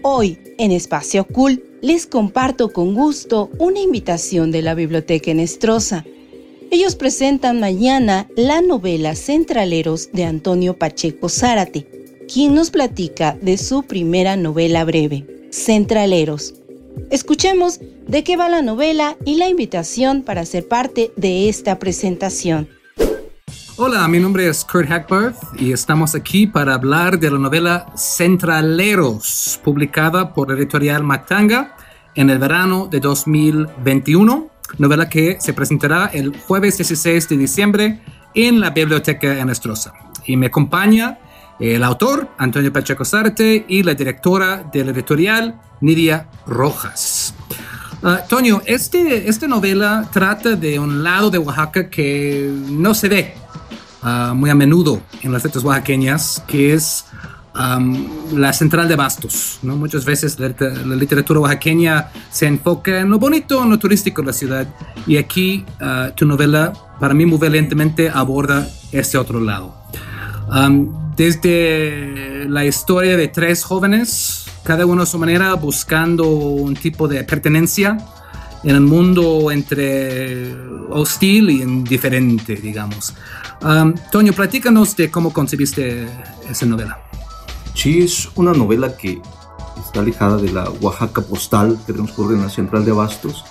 Hoy, 0.01 0.37
en 0.57 0.71
Espacio 0.71 1.25
Cult, 1.25 1.63
les 1.81 2.05
comparto 2.05 2.73
con 2.73 2.93
gusto 2.93 3.49
una 3.57 3.79
invitación 3.79 4.51
de 4.51 4.61
la 4.61 4.73
Biblioteca 4.73 5.33
Nestrosa 5.33 6.05
ellos 6.71 6.95
presentan 6.95 7.59
mañana 7.59 8.27
la 8.35 8.61
novela 8.61 9.15
Centraleros 9.15 10.11
de 10.11 10.25
Antonio 10.25 10.77
Pacheco 10.77 11.29
Zárate, 11.29 11.87
quien 12.31 12.53
nos 12.53 12.69
platica 12.69 13.37
de 13.41 13.57
su 13.57 13.83
primera 13.83 14.35
novela 14.35 14.85
breve. 14.85 15.47
Centraleros. 15.51 16.53
Escuchemos 17.09 17.79
de 18.07 18.23
qué 18.23 18.37
va 18.37 18.49
la 18.49 18.61
novela 18.61 19.17
y 19.25 19.35
la 19.35 19.49
invitación 19.49 20.21
para 20.21 20.45
ser 20.45 20.67
parte 20.67 21.11
de 21.15 21.49
esta 21.49 21.79
presentación. 21.79 22.69
Hola, 23.77 24.07
mi 24.07 24.19
nombre 24.19 24.47
es 24.47 24.63
Kurt 24.65 24.89
Hackbarth 24.89 25.37
y 25.57 25.71
estamos 25.71 26.13
aquí 26.13 26.45
para 26.45 26.75
hablar 26.75 27.17
de 27.17 27.31
la 27.31 27.39
novela 27.39 27.91
Centraleros, 27.95 29.59
publicada 29.63 30.33
por 30.33 30.49
la 30.49 30.57
editorial 30.57 31.03
Matanga 31.03 31.75
en 32.13 32.29
el 32.29 32.37
verano 32.37 32.87
de 32.91 32.99
2021, 32.99 34.48
novela 34.77 35.09
que 35.09 35.37
se 35.39 35.53
presentará 35.53 36.09
el 36.13 36.37
jueves 36.47 36.77
16 36.77 37.29
de 37.29 37.37
diciembre 37.37 37.99
en 38.33 38.59
la 38.59 38.69
Biblioteca 38.69 39.39
Enestrosa. 39.39 39.93
Y 40.25 40.37
me 40.37 40.47
acompaña 40.47 41.19
el 41.59 41.83
autor, 41.83 42.29
Antonio 42.37 42.71
Pacheco 42.71 43.03
Sarte, 43.03 43.65
y 43.67 43.83
la 43.83 43.93
directora 43.93 44.63
de 44.71 44.85
la 44.85 44.91
editorial, 44.91 45.59
Nidia 45.81 46.27
Rojas. 46.45 47.33
Uh, 48.01 48.15
Toño, 48.29 48.61
este, 48.65 49.27
esta 49.27 49.45
novela 49.45 50.07
trata 50.11 50.55
de 50.55 50.79
un 50.79 51.03
lado 51.03 51.29
de 51.29 51.37
Oaxaca 51.37 51.89
que 51.89 52.49
no 52.69 52.93
se 52.93 53.09
ve 53.09 53.33
uh, 54.03 54.33
muy 54.33 54.49
a 54.49 54.55
menudo 54.55 55.01
en 55.21 55.33
las 55.33 55.43
letras 55.43 55.65
oaxaqueñas, 55.65 56.41
que 56.47 56.73
es 56.73 57.05
um, 57.55 58.07
la 58.33 58.53
central 58.53 58.87
de 58.87 58.95
Bastos. 58.95 59.59
¿no? 59.63 59.75
Muchas 59.75 60.05
veces 60.05 60.39
la, 60.39 60.53
la, 60.59 60.95
literatura 60.95 61.39
oaxaqueña 61.39 62.09
se 62.31 62.47
enfoca 62.47 62.99
en 62.99 63.09
lo 63.09 63.19
bonito, 63.19 63.63
en 63.63 63.69
lo 63.69 63.79
turístico 63.79 64.21
de 64.21 64.27
la 64.27 64.33
ciudad, 64.33 64.67
y 65.07 65.17
aquí 65.17 65.65
uh, 65.81 66.11
tu 66.15 66.25
novela, 66.25 66.73
para 66.99 67.13
mí 67.13 67.25
muy 67.25 67.37
valientemente, 67.37 68.09
aborda 68.09 68.67
este 68.91 69.17
otro 69.17 69.39
lado. 69.39 69.75
Um, 70.47 71.15
desde 71.15 72.45
la 72.47 72.65
historia 72.65 73.17
de 73.17 73.27
tres 73.27 73.63
jóvenes, 73.63 74.45
cada 74.63 74.85
uno 74.85 75.03
a 75.03 75.05
su 75.05 75.19
manera 75.19 75.53
buscando 75.55 76.27
un 76.27 76.75
tipo 76.75 77.07
de 77.07 77.23
pertenencia 77.23 77.97
en 78.63 78.75
el 78.75 78.81
mundo 78.81 79.51
entre 79.51 80.53
hostil 80.89 81.49
y 81.49 81.61
indiferente, 81.61 82.55
digamos. 82.55 83.13
Um, 83.61 83.93
Toño, 84.11 84.33
platícanos 84.33 84.95
de 84.95 85.09
cómo 85.11 85.31
concebiste 85.33 86.07
esa 86.49 86.65
novela. 86.65 87.08
Sí, 87.73 87.99
es 87.99 88.29
una 88.35 88.53
novela 88.53 88.97
que 88.97 89.21
está 89.79 90.01
alejada 90.01 90.37
de 90.37 90.51
la 90.51 90.69
Oaxaca 90.81 91.21
postal 91.21 91.79
que 91.85 91.93
transcurre 91.93 92.35
en 92.35 92.41
la 92.41 92.49
central 92.49 92.85
de 92.85 92.91
Abastos 92.91 93.45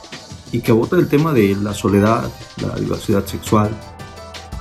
y 0.53 0.61
que 0.61 0.71
aborda 0.71 0.99
el 0.99 1.09
tema 1.09 1.33
de 1.33 1.57
la 1.57 1.75
soledad, 1.75 2.31
la 2.61 2.75
diversidad 2.77 3.25
sexual, 3.27 3.71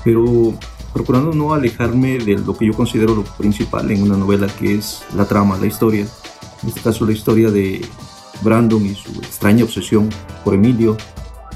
pero 0.03 0.53
procurando 0.93 1.31
no 1.31 1.53
alejarme 1.53 2.17
de 2.17 2.37
lo 2.37 2.57
que 2.57 2.65
yo 2.65 2.73
considero 2.73 3.15
lo 3.15 3.23
principal 3.23 3.91
en 3.91 4.03
una 4.03 4.17
novela, 4.17 4.47
que 4.47 4.75
es 4.75 5.03
la 5.15 5.25
trama, 5.25 5.57
la 5.57 5.67
historia. 5.67 6.07
En 6.63 6.69
este 6.69 6.81
caso, 6.81 7.05
la 7.05 7.11
historia 7.11 7.51
de 7.51 7.85
Brandon 8.41 8.85
y 8.85 8.95
su 8.95 9.11
extraña 9.19 9.63
obsesión 9.63 10.09
por 10.43 10.53
Emilio, 10.53 10.97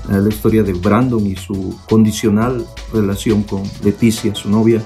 la 0.09 0.27
historia 0.27 0.63
de 0.63 0.73
Brandon 0.73 1.25
y 1.25 1.35
su 1.35 1.77
condicional 1.87 2.65
relación 2.91 3.43
con 3.43 3.63
Leticia, 3.83 4.35
su 4.35 4.49
novia, 4.49 4.83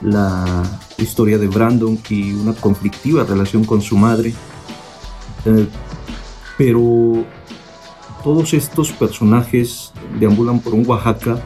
la 0.00 0.62
historia 0.98 1.38
de 1.38 1.48
Brandon 1.48 1.98
y 2.08 2.32
una 2.32 2.54
conflictiva 2.54 3.24
relación 3.24 3.64
con 3.64 3.80
su 3.80 3.96
madre. 3.96 4.34
Eh, 5.44 5.66
pero 6.56 7.24
todos 8.22 8.54
estos 8.54 8.92
personajes 8.92 9.92
deambulan 10.18 10.60
por 10.60 10.74
un 10.74 10.86
Oaxaca 10.86 11.42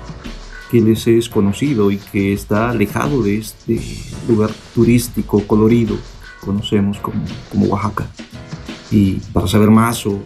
que 0.70 0.80
les 0.80 1.06
es 1.06 1.28
conocido 1.28 1.90
y 1.90 1.96
que 1.96 2.32
está 2.32 2.70
alejado 2.70 3.22
de 3.22 3.38
este 3.38 3.80
lugar 4.28 4.50
turístico 4.74 5.42
colorido 5.46 5.96
que 5.96 6.46
conocemos 6.46 6.98
como, 6.98 7.24
como 7.50 7.66
Oaxaca. 7.66 8.06
Y 8.90 9.14
para 9.32 9.46
saber 9.46 9.70
más 9.70 10.06
o 10.06 10.20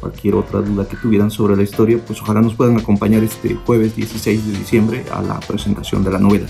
cualquier 0.00 0.34
otra 0.34 0.60
duda 0.60 0.86
que 0.86 0.96
tuvieran 0.96 1.30
sobre 1.30 1.56
la 1.56 1.62
historia, 1.62 1.98
pues 2.04 2.20
ojalá 2.20 2.42
nos 2.42 2.54
puedan 2.54 2.78
acompañar 2.78 3.22
este 3.22 3.54
jueves 3.54 3.96
16 3.96 4.46
de 4.46 4.58
diciembre 4.58 5.04
a 5.10 5.22
la 5.22 5.40
presentación 5.40 6.04
de 6.04 6.10
la 6.10 6.18
novela. 6.18 6.46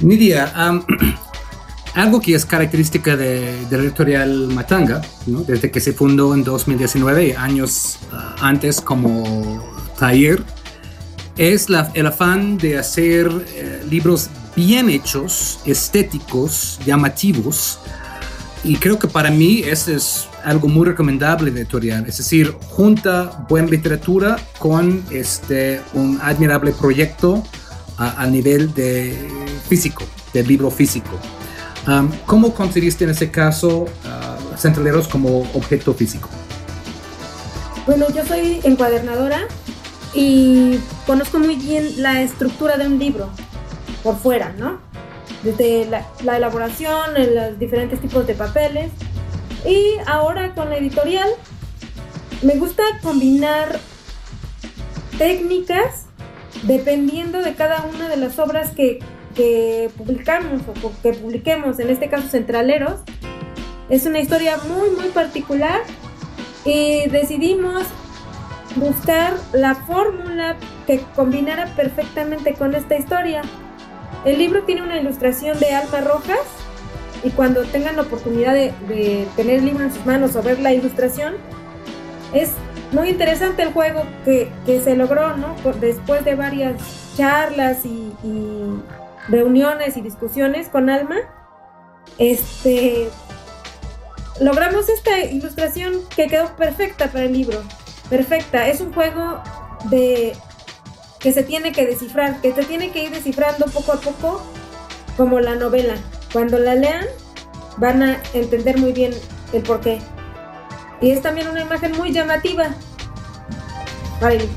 Nidia, 0.00 0.52
algo 1.94 2.20
que 2.20 2.34
es 2.34 2.46
característica 2.46 3.16
de, 3.16 3.66
la 3.70 3.78
editorial 3.78 4.48
Matanga, 4.48 5.02
desde 5.26 5.70
que 5.70 5.80
se 5.80 5.92
fundó 5.92 6.34
en 6.34 6.44
2019, 6.44 7.36
años 7.36 7.98
uh, 8.10 8.44
antes 8.44 8.80
como 8.80 9.62
taller, 9.98 10.42
es 11.36 11.68
el 11.94 12.06
afán 12.06 12.58
de 12.58 12.78
hacer 12.78 13.30
eh, 13.54 13.82
libros 13.88 14.28
bien 14.54 14.90
hechos, 14.90 15.60
estéticos, 15.64 16.78
llamativos. 16.84 17.78
Y 18.64 18.76
creo 18.76 18.98
que 18.98 19.08
para 19.08 19.30
mí 19.30 19.62
eso 19.64 19.92
es 19.92 20.28
algo 20.44 20.68
muy 20.68 20.86
recomendable 20.86 21.50
de 21.50 21.62
editorial. 21.62 22.04
Es 22.06 22.18
decir, 22.18 22.54
junta 22.68 23.46
buena 23.48 23.68
literatura 23.68 24.38
con 24.58 25.02
este, 25.10 25.80
un 25.94 26.18
admirable 26.22 26.72
proyecto 26.72 27.42
a, 27.96 28.22
a 28.22 28.26
nivel 28.26 28.72
de 28.74 29.16
físico, 29.72 30.04
del 30.34 30.46
libro 30.48 30.70
físico. 30.70 31.18
Um, 31.88 32.10
¿Cómo 32.26 32.52
conseguiste 32.52 33.04
en 33.04 33.10
ese 33.10 33.30
caso 33.30 33.84
uh, 33.84 34.56
Centraleros 34.58 35.08
como 35.08 35.40
objeto 35.54 35.94
físico? 35.94 36.28
Bueno, 37.86 38.04
yo 38.14 38.22
soy 38.26 38.60
encuadernadora 38.64 39.48
y 40.12 40.78
conozco 41.06 41.38
muy 41.38 41.56
bien 41.56 42.02
la 42.02 42.20
estructura 42.20 42.76
de 42.76 42.86
un 42.86 42.98
libro 42.98 43.30
por 44.02 44.18
fuera, 44.18 44.54
¿no? 44.58 44.78
Desde 45.42 45.86
la, 45.86 46.06
la 46.22 46.36
elaboración, 46.36 47.16
en 47.16 47.34
los 47.34 47.58
diferentes 47.58 47.98
tipos 47.98 48.26
de 48.26 48.34
papeles. 48.34 48.90
Y 49.66 49.94
ahora 50.06 50.54
con 50.54 50.68
la 50.68 50.76
editorial 50.76 51.30
me 52.42 52.56
gusta 52.56 52.82
combinar 53.02 53.80
técnicas 55.16 56.04
dependiendo 56.64 57.38
de 57.38 57.54
cada 57.54 57.86
una 57.86 58.10
de 58.10 58.18
las 58.18 58.38
obras 58.38 58.72
que, 58.72 58.98
que 59.34 59.90
publicamos 59.96 60.62
o 60.68 60.92
que 61.02 61.12
publiquemos, 61.12 61.78
en 61.78 61.90
este 61.90 62.08
caso 62.08 62.28
Centraleros. 62.28 63.00
Es 63.88 64.06
una 64.06 64.20
historia 64.20 64.56
muy, 64.68 64.90
muy 64.90 65.08
particular 65.08 65.82
y 66.64 67.08
decidimos 67.08 67.84
buscar 68.76 69.34
la 69.52 69.74
fórmula 69.74 70.56
que 70.86 71.00
combinara 71.14 71.66
perfectamente 71.76 72.54
con 72.54 72.74
esta 72.74 72.96
historia. 72.96 73.42
El 74.24 74.38
libro 74.38 74.62
tiene 74.62 74.82
una 74.82 75.00
ilustración 75.00 75.58
de 75.58 75.74
Alma 75.74 76.00
Rojas 76.00 76.38
y 77.24 77.30
cuando 77.30 77.62
tengan 77.64 77.96
la 77.96 78.02
oportunidad 78.02 78.54
de, 78.54 79.26
tener 79.36 79.58
el 79.58 79.66
libro 79.66 79.84
en 79.84 79.92
sus 79.92 80.04
manos 80.06 80.36
o 80.36 80.42
ver 80.42 80.60
la 80.60 80.72
ilustración, 80.72 81.34
es 82.32 82.52
muy 82.92 83.10
interesante 83.10 83.62
el 83.62 83.72
juego 83.72 84.04
que, 84.24 84.50
se 84.82 84.96
logró, 84.96 85.36
¿no? 85.36 85.54
Después 85.80 86.24
de 86.24 86.34
varias 86.34 86.76
charlas 87.16 87.84
y, 87.84 88.12
y, 88.24 88.80
reuniones 89.28 89.96
y 89.96 90.00
discusiones 90.00 90.68
con 90.68 90.90
Alma, 90.90 91.16
este, 92.18 93.08
logramos 94.40 94.88
esta 94.88 95.20
ilustración 95.20 96.00
que 96.14 96.26
quedó 96.26 96.54
perfecta 96.56 97.10
para 97.10 97.24
el 97.24 97.32
libro 97.32 97.62
perfecta. 98.12 98.68
Es 98.68 98.80
un 98.80 98.92
juego 98.92 99.42
de 99.90 100.36
que 101.18 101.32
se 101.32 101.42
tiene 101.42 101.72
que 101.72 101.86
descifrar, 101.86 102.40
que 102.40 102.52
se 102.52 102.64
tiene 102.64 102.90
que 102.90 103.04
ir 103.04 103.10
descifrando 103.10 103.66
poco 103.66 103.92
a 103.92 104.00
poco 104.00 104.42
como 105.16 105.40
la 105.40 105.54
novela. 105.54 105.94
Cuando 106.32 106.58
la 106.58 106.74
lean 106.74 107.06
van 107.78 108.02
a 108.02 108.20
entender 108.34 108.78
muy 108.78 108.92
bien 108.92 109.12
el 109.52 109.62
porqué. 109.62 110.00
Y 111.00 111.10
es 111.10 111.22
también 111.22 111.48
una 111.48 111.62
imagen 111.62 111.92
muy 111.92 112.12
llamativa. 112.12 112.74
Vale. 114.20 114.48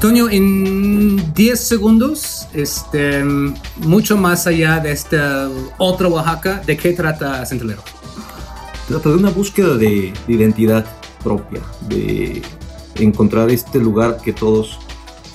Toño, 0.00 0.28
en 0.30 1.34
10 1.34 1.60
segundos, 1.60 2.33
este, 2.54 3.24
mucho 3.76 4.16
más 4.16 4.46
allá 4.46 4.80
de 4.80 4.92
este 4.92 5.18
otro 5.78 6.08
Oaxaca, 6.10 6.62
¿de 6.64 6.76
qué 6.76 6.92
trata 6.92 7.44
Centralero? 7.46 7.82
Trata 8.88 9.08
de 9.08 9.16
una 9.16 9.30
búsqueda 9.30 9.76
de, 9.76 10.12
de 10.26 10.32
identidad 10.32 10.84
propia, 11.22 11.60
de 11.88 12.42
encontrar 12.96 13.50
este 13.50 13.78
lugar 13.78 14.18
que 14.22 14.32
todos 14.32 14.78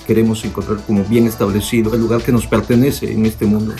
queremos 0.06 0.44
encontrar 0.44 0.78
como 0.86 1.04
bien 1.04 1.26
establecido, 1.26 1.94
el 1.94 2.00
lugar 2.00 2.22
que 2.22 2.32
nos 2.32 2.46
pertenece 2.46 3.12
en 3.12 3.26
este 3.26 3.46
mundo. 3.46 3.74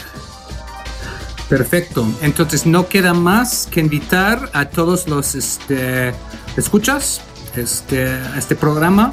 Perfecto. 1.48 2.06
Entonces 2.22 2.66
no 2.66 2.86
queda 2.86 3.12
más 3.14 3.66
que 3.68 3.80
invitar 3.80 4.50
a 4.52 4.66
todos 4.66 5.08
los 5.08 5.34
este, 5.34 6.14
escuchas 6.56 7.20
este, 7.56 8.04
a 8.04 8.38
este 8.38 8.54
programa 8.54 9.12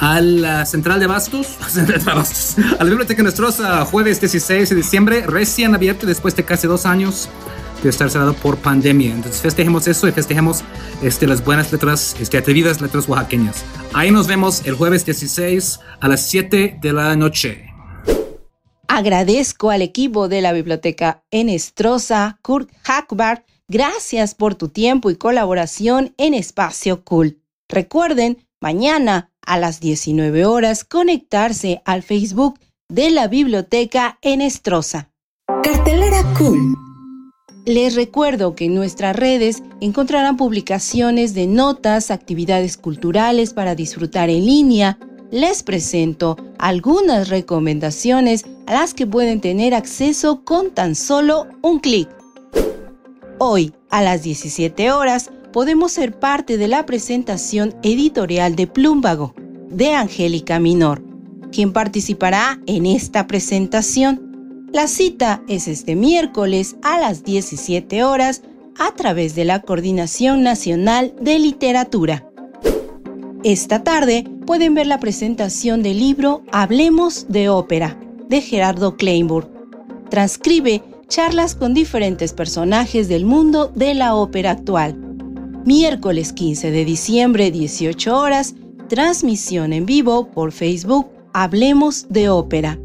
a 0.00 0.20
la 0.20 0.66
Central 0.66 0.98
de 0.98 1.06
Bastos, 1.06 1.58
a 2.78 2.84
la 2.84 2.90
Biblioteca 2.90 3.22
Nostrosa, 3.22 3.84
jueves 3.84 4.20
16 4.20 4.70
de 4.70 4.74
diciembre, 4.76 5.24
recién 5.26 5.74
abierto 5.74 6.06
después 6.06 6.34
de 6.34 6.44
casi 6.44 6.66
dos 6.66 6.86
años 6.86 7.28
de 7.82 7.88
estar 7.88 8.10
cerrado 8.10 8.34
por 8.34 8.56
pandemia. 8.58 9.12
Entonces 9.12 9.40
festejemos 9.40 9.86
eso 9.86 10.08
y 10.08 10.12
festejemos 10.12 10.64
este, 11.02 11.26
las 11.26 11.44
buenas 11.44 11.70
letras, 11.70 12.16
este, 12.18 12.38
atrevidas 12.38 12.80
letras 12.80 13.08
oaxaqueñas. 13.08 13.64
Ahí 13.92 14.10
nos 14.10 14.26
vemos 14.26 14.66
el 14.66 14.74
jueves 14.74 15.04
16 15.04 15.80
a 16.00 16.08
las 16.08 16.26
7 16.28 16.78
de 16.80 16.92
la 16.92 17.14
noche. 17.14 17.66
Agradezco 18.88 19.70
al 19.70 19.82
equipo 19.82 20.28
de 20.28 20.40
la 20.40 20.52
biblioteca 20.52 21.22
Enestrosa, 21.30 22.38
Kurt 22.42 22.70
Hackbar, 22.82 23.44
Gracias 23.72 24.34
por 24.34 24.56
tu 24.56 24.68
tiempo 24.68 25.12
y 25.12 25.14
colaboración 25.14 26.12
en 26.18 26.34
Espacio 26.34 27.04
Cool. 27.04 27.40
Recuerden, 27.68 28.44
mañana 28.60 29.30
a 29.42 29.58
las 29.58 29.80
19 29.80 30.44
horas 30.44 30.84
conectarse 30.84 31.82
al 31.84 32.02
Facebook 32.02 32.58
de 32.88 33.10
la 33.10 33.26
Biblioteca 33.28 34.18
en 34.22 34.42
Estroza. 34.42 35.10
Cartelera 35.62 36.22
Cool. 36.38 36.76
Les 37.66 37.94
recuerdo 37.94 38.54
que 38.54 38.66
en 38.66 38.74
nuestras 38.74 39.16
redes 39.16 39.62
encontrarán 39.80 40.36
publicaciones 40.36 41.34
de 41.34 41.46
notas, 41.46 42.10
actividades 42.10 42.76
culturales 42.76 43.52
para 43.52 43.74
disfrutar 43.74 44.30
en 44.30 44.44
línea. 44.46 44.98
Les 45.30 45.62
presento 45.62 46.36
algunas 46.58 47.28
recomendaciones 47.28 48.44
a 48.66 48.74
las 48.74 48.94
que 48.94 49.06
pueden 49.06 49.40
tener 49.40 49.74
acceso 49.74 50.42
con 50.44 50.70
tan 50.70 50.94
solo 50.94 51.46
un 51.62 51.80
clic. 51.80 52.08
Hoy, 53.38 53.72
a 53.90 54.02
las 54.02 54.22
17 54.22 54.90
horas, 54.92 55.30
podemos 55.52 55.92
ser 55.92 56.18
parte 56.18 56.58
de 56.58 56.68
la 56.68 56.86
presentación 56.86 57.74
editorial 57.82 58.56
de 58.56 58.66
Plúmbago, 58.66 59.34
de 59.68 59.94
Angélica 59.94 60.58
Minor, 60.58 61.02
quien 61.52 61.72
participará 61.72 62.60
en 62.66 62.86
esta 62.86 63.26
presentación. 63.26 64.68
La 64.72 64.86
cita 64.86 65.42
es 65.48 65.68
este 65.68 65.96
miércoles 65.96 66.76
a 66.82 66.98
las 67.00 67.24
17 67.24 68.04
horas 68.04 68.42
a 68.78 68.94
través 68.94 69.34
de 69.34 69.44
la 69.44 69.60
Coordinación 69.60 70.42
Nacional 70.42 71.14
de 71.20 71.38
Literatura. 71.38 72.26
Esta 73.42 73.82
tarde 73.82 74.24
pueden 74.46 74.74
ver 74.74 74.86
la 74.86 75.00
presentación 75.00 75.82
del 75.82 75.98
libro 75.98 76.42
Hablemos 76.52 77.26
de 77.28 77.48
Ópera, 77.48 77.98
de 78.28 78.40
Gerardo 78.40 78.96
Kleinburg. 78.96 79.48
Transcribe 80.08 80.82
charlas 81.08 81.54
con 81.54 81.74
diferentes 81.74 82.32
personajes 82.32 83.08
del 83.08 83.24
mundo 83.24 83.72
de 83.74 83.94
la 83.94 84.14
ópera 84.14 84.52
actual. 84.52 85.09
Miércoles 85.64 86.32
15 86.32 86.70
de 86.70 86.84
diciembre, 86.84 87.50
18 87.50 88.16
horas, 88.16 88.54
transmisión 88.88 89.72
en 89.72 89.86
vivo 89.86 90.30
por 90.30 90.52
Facebook 90.52 91.08
Hablemos 91.32 92.06
de 92.08 92.28
Ópera. 92.28 92.78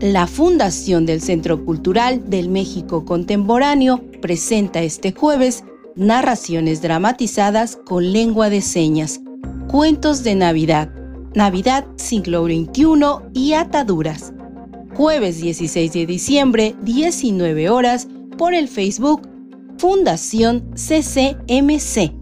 La 0.00 0.26
Fundación 0.26 1.06
del 1.06 1.20
Centro 1.20 1.64
Cultural 1.64 2.28
del 2.30 2.50
México 2.50 3.04
Contemporáneo 3.04 4.02
presenta 4.20 4.82
este 4.82 5.12
jueves 5.12 5.64
narraciones 5.96 6.82
dramatizadas 6.82 7.76
con 7.76 8.12
lengua 8.12 8.50
de 8.50 8.60
señas, 8.60 9.20
cuentos 9.68 10.22
de 10.22 10.34
Navidad, 10.34 10.90
Navidad 11.34 11.86
siglo 11.96 12.44
XXI 12.44 12.84
y 13.34 13.54
ataduras 13.54 14.32
jueves 14.98 15.40
16 15.40 15.92
de 15.92 16.06
diciembre, 16.06 16.74
19 16.82 17.70
horas, 17.70 18.08
por 18.36 18.52
el 18.52 18.66
Facebook 18.66 19.28
Fundación 19.78 20.72
CCMC. 20.74 22.12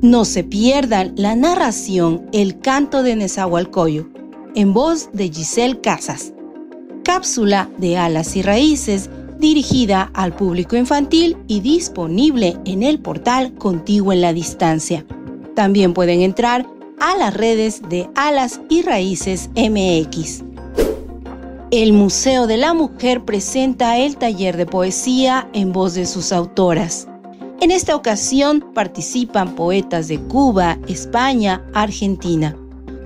No 0.00 0.24
se 0.24 0.42
pierdan 0.42 1.12
la 1.16 1.36
narración 1.36 2.26
El 2.32 2.60
canto 2.60 3.02
de 3.02 3.14
Nezahualcóyotl, 3.14 4.18
en 4.54 4.72
voz 4.72 5.10
de 5.12 5.28
Giselle 5.28 5.82
Casas. 5.82 6.32
Cápsula 7.04 7.68
de 7.76 7.98
alas 7.98 8.36
y 8.36 8.42
raíces 8.42 9.10
dirigida 9.38 10.10
al 10.14 10.34
público 10.34 10.74
infantil 10.74 11.36
y 11.46 11.60
disponible 11.60 12.56
en 12.64 12.82
el 12.82 13.00
portal 13.00 13.52
Contigo 13.54 14.10
en 14.14 14.22
la 14.22 14.32
Distancia. 14.32 15.04
También 15.54 15.92
pueden 15.92 16.22
entrar 16.22 16.66
a 17.00 17.18
las 17.18 17.34
redes 17.34 17.82
de 17.90 18.08
Alas 18.14 18.62
y 18.70 18.80
Raíces 18.80 19.50
MX. 19.56 20.51
El 21.72 21.94
Museo 21.94 22.46
de 22.46 22.58
la 22.58 22.74
Mujer 22.74 23.24
presenta 23.24 23.96
el 23.96 24.18
taller 24.18 24.58
de 24.58 24.66
poesía 24.66 25.48
en 25.54 25.72
voz 25.72 25.94
de 25.94 26.04
sus 26.04 26.30
autoras. 26.30 27.08
En 27.62 27.70
esta 27.70 27.96
ocasión 27.96 28.62
participan 28.74 29.54
poetas 29.54 30.06
de 30.06 30.20
Cuba, 30.20 30.78
España, 30.86 31.64
Argentina. 31.72 32.54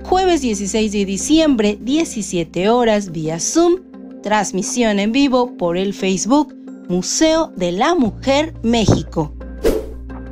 Jueves 0.03 0.41
16 0.41 0.91
de 0.91 1.05
diciembre, 1.05 1.77
17 1.79 2.67
horas 2.67 3.13
vía 3.13 3.39
Zoom, 3.39 3.83
transmisión 4.21 4.99
en 4.99 5.13
vivo 5.13 5.55
por 5.55 5.77
el 5.77 5.93
Facebook 5.93 6.53
Museo 6.89 7.53
de 7.55 7.71
la 7.71 7.95
Mujer 7.95 8.53
México. 8.63 9.31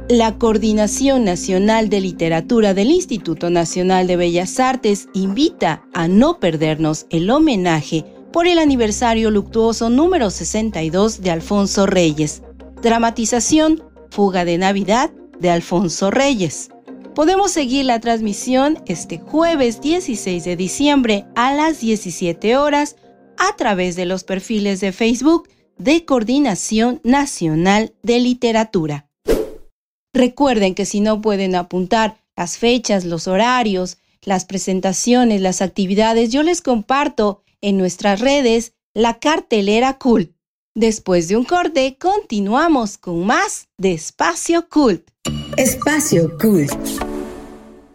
La 0.09 0.37
Coordinación 0.37 1.23
Nacional 1.23 1.87
de 1.87 2.01
Literatura 2.01 2.73
del 2.73 2.91
Instituto 2.91 3.49
Nacional 3.49 4.07
de 4.07 4.17
Bellas 4.17 4.59
Artes 4.59 5.07
invita 5.13 5.85
a 5.93 6.09
no 6.09 6.41
perdernos 6.41 7.05
el 7.09 7.29
homenaje 7.29 8.03
por 8.35 8.47
el 8.47 8.59
aniversario 8.59 9.31
luctuoso 9.31 9.89
número 9.89 10.29
62 10.29 11.21
de 11.21 11.31
Alfonso 11.31 11.85
Reyes. 11.85 12.41
Dramatización 12.81 13.81
Fuga 14.11 14.43
de 14.43 14.57
Navidad 14.57 15.09
de 15.39 15.51
Alfonso 15.51 16.11
Reyes. 16.11 16.69
Podemos 17.13 17.53
seguir 17.53 17.85
la 17.85 18.01
transmisión 18.01 18.77
este 18.87 19.19
jueves 19.19 19.79
16 19.79 20.43
de 20.43 20.57
diciembre 20.57 21.25
a 21.35 21.53
las 21.53 21.79
17 21.79 22.57
horas 22.57 22.97
a 23.37 23.55
través 23.55 23.95
de 23.95 24.05
los 24.05 24.25
perfiles 24.25 24.81
de 24.81 24.91
Facebook 24.91 25.47
de 25.77 26.03
Coordinación 26.03 26.99
Nacional 27.05 27.93
de 28.03 28.19
Literatura. 28.19 29.07
Recuerden 30.13 30.75
que 30.75 30.83
si 30.83 30.99
no 30.99 31.21
pueden 31.21 31.55
apuntar 31.55 32.17
las 32.35 32.57
fechas, 32.57 33.05
los 33.05 33.29
horarios, 33.29 33.97
las 34.23 34.43
presentaciones, 34.43 35.39
las 35.39 35.61
actividades, 35.61 36.33
yo 36.33 36.43
les 36.43 36.59
comparto 36.59 37.44
en 37.61 37.77
nuestras 37.77 38.19
redes 38.19 38.73
la 38.93 39.19
cartelera 39.19 39.97
Cult. 39.97 40.31
Después 40.73 41.27
de 41.27 41.37
un 41.37 41.45
corte, 41.45 41.97
continuamos 41.99 42.97
con 42.97 43.25
más 43.25 43.69
de 43.77 43.93
Espacio 43.93 44.67
Cult. 44.69 45.07
Espacio 45.57 46.37
Cult. 46.37 46.71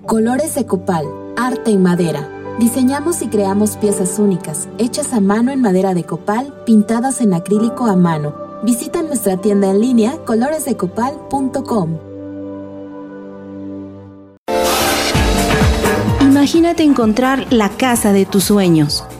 Colores 0.07 0.55
de 0.55 0.65
copal, 0.65 1.07
arte 1.37 1.73
en 1.73 1.83
madera. 1.83 2.57
Diseñamos 2.59 3.23
y 3.23 3.29
creamos 3.29 3.77
piezas 3.77 4.19
únicas, 4.19 4.69
hechas 4.79 5.13
a 5.13 5.21
mano 5.21 5.51
en 5.51 5.61
madera 5.61 5.95
de 5.95 6.05
copal, 6.05 6.63
pintadas 6.65 7.21
en 7.21 7.35
acrílico 7.35 7.87
a 7.87 7.97
mano. 7.97 8.35
Visita 8.63 9.03
nuestra 9.03 9.37
tienda 9.39 9.71
en 9.71 9.81
línea 9.81 10.19
coloresdecopal.com. 10.25 11.99
Imagínate 16.23 16.83
encontrar 16.83 17.53
la 17.53 17.69
casa 17.69 18.13
de 18.13 18.25
tus 18.25 18.45
sueños. 18.45 19.05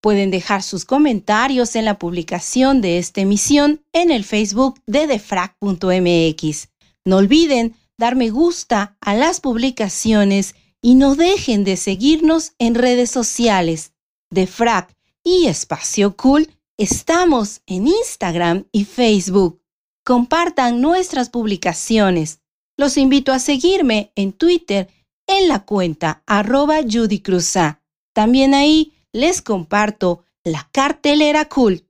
Pueden 0.00 0.30
dejar 0.30 0.62
sus 0.62 0.84
comentarios 0.84 1.76
en 1.76 1.84
la 1.84 1.98
publicación 1.98 2.80
de 2.80 2.98
esta 2.98 3.20
emisión 3.20 3.84
en 3.92 4.10
el 4.10 4.24
Facebook 4.24 4.80
de 4.86 5.06
defrag.mx. 5.06 6.68
No 7.04 7.16
olviden 7.16 7.74
dar 7.98 8.16
me 8.16 8.30
gusta 8.30 8.96
a 9.00 9.14
las 9.14 9.40
publicaciones 9.40 10.54
y 10.80 10.94
no 10.94 11.14
dejen 11.14 11.64
de 11.64 11.76
seguirnos 11.76 12.52
en 12.58 12.74
redes 12.74 13.10
sociales. 13.10 13.92
Defrag 14.30 14.88
y 15.22 15.46
Espacio 15.46 16.16
Cool 16.16 16.48
estamos 16.78 17.60
en 17.66 17.86
Instagram 17.86 18.64
y 18.72 18.86
Facebook. 18.86 19.60
Compartan 20.02 20.80
nuestras 20.80 21.28
publicaciones. 21.28 22.40
Los 22.78 22.96
invito 22.96 23.32
a 23.32 23.38
seguirme 23.38 24.12
en 24.16 24.32
Twitter 24.32 24.88
en 25.26 25.48
la 25.48 25.66
cuenta 25.66 26.22
arroba 26.26 26.78
Judy 26.82 27.20
Cruza. 27.20 27.82
También 28.14 28.54
ahí 28.54 28.94
les 29.12 29.42
comparto 29.42 30.22
la 30.44 30.68
cartelera 30.70 31.46
cool. 31.46 31.84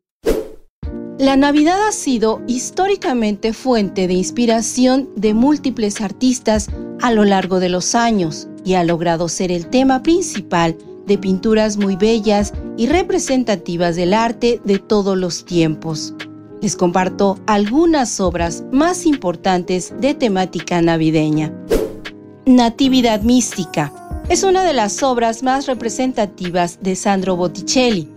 La 1.18 1.36
Navidad 1.36 1.86
ha 1.86 1.92
sido 1.92 2.40
históricamente 2.46 3.52
fuente 3.52 4.08
de 4.08 4.14
inspiración 4.14 5.10
de 5.16 5.34
múltiples 5.34 6.00
artistas 6.00 6.68
a 7.02 7.12
lo 7.12 7.24
largo 7.24 7.60
de 7.60 7.68
los 7.68 7.94
años 7.94 8.48
y 8.64 8.74
ha 8.74 8.84
logrado 8.84 9.28
ser 9.28 9.52
el 9.52 9.66
tema 9.68 10.02
principal 10.02 10.78
de 11.06 11.18
pinturas 11.18 11.76
muy 11.76 11.96
bellas 11.96 12.54
y 12.78 12.86
representativas 12.86 13.96
del 13.96 14.14
arte 14.14 14.60
de 14.64 14.78
todos 14.78 15.18
los 15.18 15.44
tiempos. 15.44 16.14
Les 16.62 16.74
comparto 16.74 17.38
algunas 17.46 18.18
obras 18.20 18.64
más 18.72 19.04
importantes 19.04 19.92
de 20.00 20.14
temática 20.14 20.80
navideña. 20.80 21.52
Natividad 22.46 23.22
Mística 23.22 23.99
es 24.30 24.44
una 24.44 24.62
de 24.62 24.72
las 24.72 25.02
obras 25.02 25.42
más 25.42 25.66
representativas 25.66 26.78
de 26.80 26.94
Sandro 26.94 27.34
Botticelli. 27.34 28.08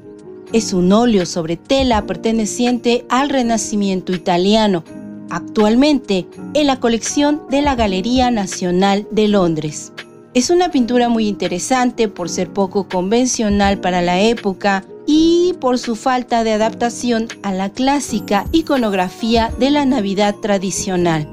Es 0.53 0.71
un 0.71 0.91
óleo 0.91 1.25
sobre 1.25 1.57
tela 1.57 2.05
perteneciente 2.05 3.03
al 3.09 3.29
Renacimiento 3.29 4.13
italiano, 4.13 4.83
actualmente 5.31 6.27
en 6.53 6.67
la 6.67 6.79
colección 6.79 7.41
de 7.49 7.63
la 7.63 7.73
Galería 7.73 8.29
Nacional 8.29 9.07
de 9.09 9.27
Londres. 9.27 9.91
Es 10.35 10.51
una 10.51 10.69
pintura 10.69 11.09
muy 11.09 11.27
interesante 11.27 12.07
por 12.07 12.29
ser 12.29 12.53
poco 12.53 12.87
convencional 12.87 13.79
para 13.79 14.03
la 14.03 14.21
época 14.21 14.85
y 15.07 15.55
por 15.59 15.79
su 15.79 15.95
falta 15.95 16.43
de 16.43 16.51
adaptación 16.53 17.27
a 17.41 17.53
la 17.53 17.71
clásica 17.71 18.45
iconografía 18.51 19.51
de 19.57 19.71
la 19.71 19.85
Navidad 19.85 20.35
tradicional. 20.35 21.27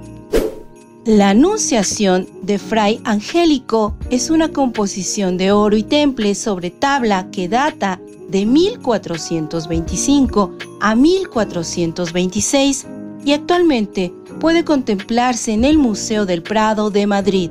La 1.06 1.30
Anunciación 1.30 2.28
de 2.42 2.58
Fray 2.58 3.00
Angélico 3.04 3.96
es 4.10 4.28
una 4.28 4.50
composición 4.50 5.38
de 5.38 5.50
oro 5.50 5.78
y 5.78 5.82
temple 5.82 6.34
sobre 6.34 6.68
tabla 6.68 7.30
que 7.30 7.48
data 7.48 7.98
de 8.28 8.44
1425 8.44 10.58
a 10.78 10.94
1426 10.94 12.86
y 13.24 13.32
actualmente 13.32 14.12
puede 14.40 14.62
contemplarse 14.62 15.54
en 15.54 15.64
el 15.64 15.78
Museo 15.78 16.26
del 16.26 16.42
Prado 16.42 16.90
de 16.90 17.06
Madrid. 17.06 17.50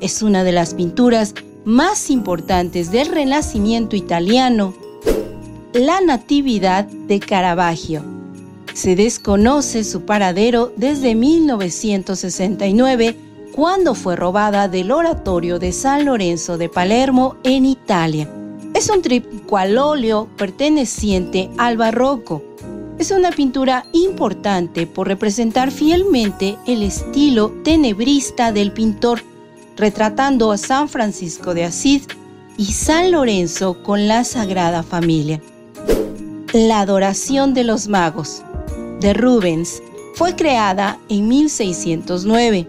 Es 0.00 0.20
una 0.20 0.42
de 0.42 0.50
las 0.50 0.74
pinturas 0.74 1.36
más 1.64 2.10
importantes 2.10 2.90
del 2.90 3.06
Renacimiento 3.06 3.94
italiano. 3.94 4.74
La 5.72 6.00
Natividad 6.00 6.84
de 6.84 7.20
Caravaggio 7.20 8.17
se 8.78 8.94
desconoce 8.94 9.82
su 9.82 10.02
paradero 10.02 10.72
desde 10.76 11.16
1969, 11.16 13.16
cuando 13.52 13.96
fue 13.96 14.14
robada 14.14 14.68
del 14.68 14.92
oratorio 14.92 15.58
de 15.58 15.72
San 15.72 16.04
Lorenzo 16.04 16.58
de 16.58 16.68
Palermo 16.68 17.34
en 17.42 17.66
Italia. 17.66 18.30
Es 18.74 18.88
un 18.88 19.02
tríptico 19.02 19.56
al 19.56 19.78
óleo 19.78 20.28
perteneciente 20.36 21.50
al 21.58 21.76
barroco. 21.76 22.44
Es 23.00 23.10
una 23.10 23.32
pintura 23.32 23.84
importante 23.92 24.86
por 24.86 25.08
representar 25.08 25.72
fielmente 25.72 26.56
el 26.68 26.84
estilo 26.84 27.52
tenebrista 27.64 28.52
del 28.52 28.70
pintor, 28.70 29.24
retratando 29.76 30.52
a 30.52 30.56
San 30.56 30.88
Francisco 30.88 31.52
de 31.52 31.64
Asís 31.64 32.06
y 32.56 32.66
San 32.66 33.10
Lorenzo 33.10 33.82
con 33.82 34.06
la 34.06 34.22
Sagrada 34.22 34.84
Familia. 34.84 35.42
La 36.52 36.78
adoración 36.78 37.54
de 37.54 37.64
los 37.64 37.88
magos 37.88 38.44
de 39.00 39.14
Rubens 39.14 39.82
fue 40.14 40.34
creada 40.34 40.98
en 41.08 41.28
1609. 41.28 42.68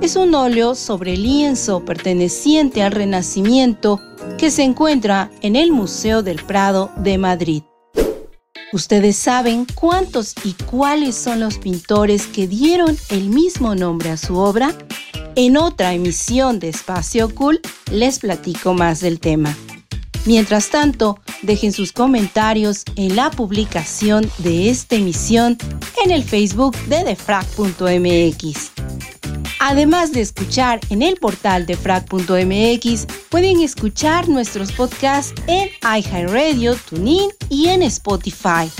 Es 0.00 0.16
un 0.16 0.34
óleo 0.34 0.74
sobre 0.74 1.16
lienzo 1.16 1.84
perteneciente 1.84 2.82
al 2.82 2.92
Renacimiento 2.92 4.00
que 4.38 4.50
se 4.50 4.62
encuentra 4.62 5.30
en 5.40 5.56
el 5.56 5.72
Museo 5.72 6.22
del 6.22 6.42
Prado 6.42 6.90
de 6.96 7.18
Madrid. 7.18 7.62
¿Ustedes 8.72 9.16
saben 9.16 9.66
cuántos 9.74 10.34
y 10.44 10.52
cuáles 10.52 11.16
son 11.16 11.40
los 11.40 11.58
pintores 11.58 12.26
que 12.26 12.46
dieron 12.46 12.96
el 13.08 13.28
mismo 13.28 13.74
nombre 13.74 14.10
a 14.10 14.16
su 14.16 14.36
obra? 14.36 14.72
En 15.34 15.56
otra 15.56 15.92
emisión 15.92 16.60
de 16.60 16.68
Espacio 16.68 17.34
Cool 17.34 17.60
les 17.90 18.20
platico 18.20 18.74
más 18.74 19.00
del 19.00 19.18
tema. 19.18 19.56
Mientras 20.26 20.68
tanto, 20.68 21.18
dejen 21.42 21.72
sus 21.72 21.92
comentarios 21.92 22.84
en 22.96 23.16
la 23.16 23.30
publicación 23.30 24.30
de 24.38 24.70
esta 24.70 24.96
emisión 24.96 25.56
en 26.04 26.10
el 26.10 26.24
Facebook 26.24 26.76
de 26.86 27.04
defrag.mx. 27.04 28.72
Además 29.62 30.12
de 30.12 30.22
escuchar 30.22 30.80
en 30.90 31.02
el 31.02 31.16
portal 31.16 31.66
defrag.mx, 31.66 33.06
pueden 33.28 33.60
escuchar 33.60 34.28
nuestros 34.28 34.72
podcasts 34.72 35.34
en 35.46 35.68
iHeartRadio, 35.82 36.76
TuneIn 36.76 37.30
y 37.48 37.68
en 37.68 37.82
Spotify. 37.82 38.70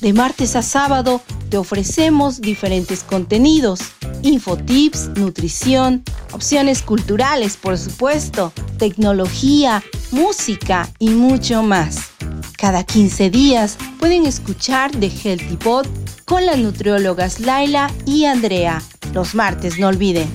De 0.00 0.12
martes 0.12 0.56
a 0.56 0.62
sábado 0.62 1.20
te 1.50 1.58
ofrecemos 1.58 2.40
diferentes 2.40 3.02
contenidos, 3.02 3.80
infotips, 4.22 5.08
nutrición, 5.16 6.04
opciones 6.32 6.82
culturales, 6.82 7.56
por 7.56 7.76
supuesto, 7.76 8.52
tecnología, 8.78 9.82
música 10.12 10.88
y 10.98 11.10
mucho 11.10 11.62
más. 11.62 12.10
Cada 12.56 12.84
15 12.84 13.30
días 13.30 13.78
pueden 13.98 14.26
escuchar 14.26 14.90
The 14.90 15.08
Healthy 15.08 15.56
Pod 15.56 15.86
con 16.24 16.44
las 16.46 16.58
nutriólogas 16.58 17.40
Laila 17.40 17.90
y 18.06 18.24
Andrea. 18.24 18.82
Los 19.14 19.34
martes, 19.34 19.78
no 19.78 19.88
olviden. 19.88 20.28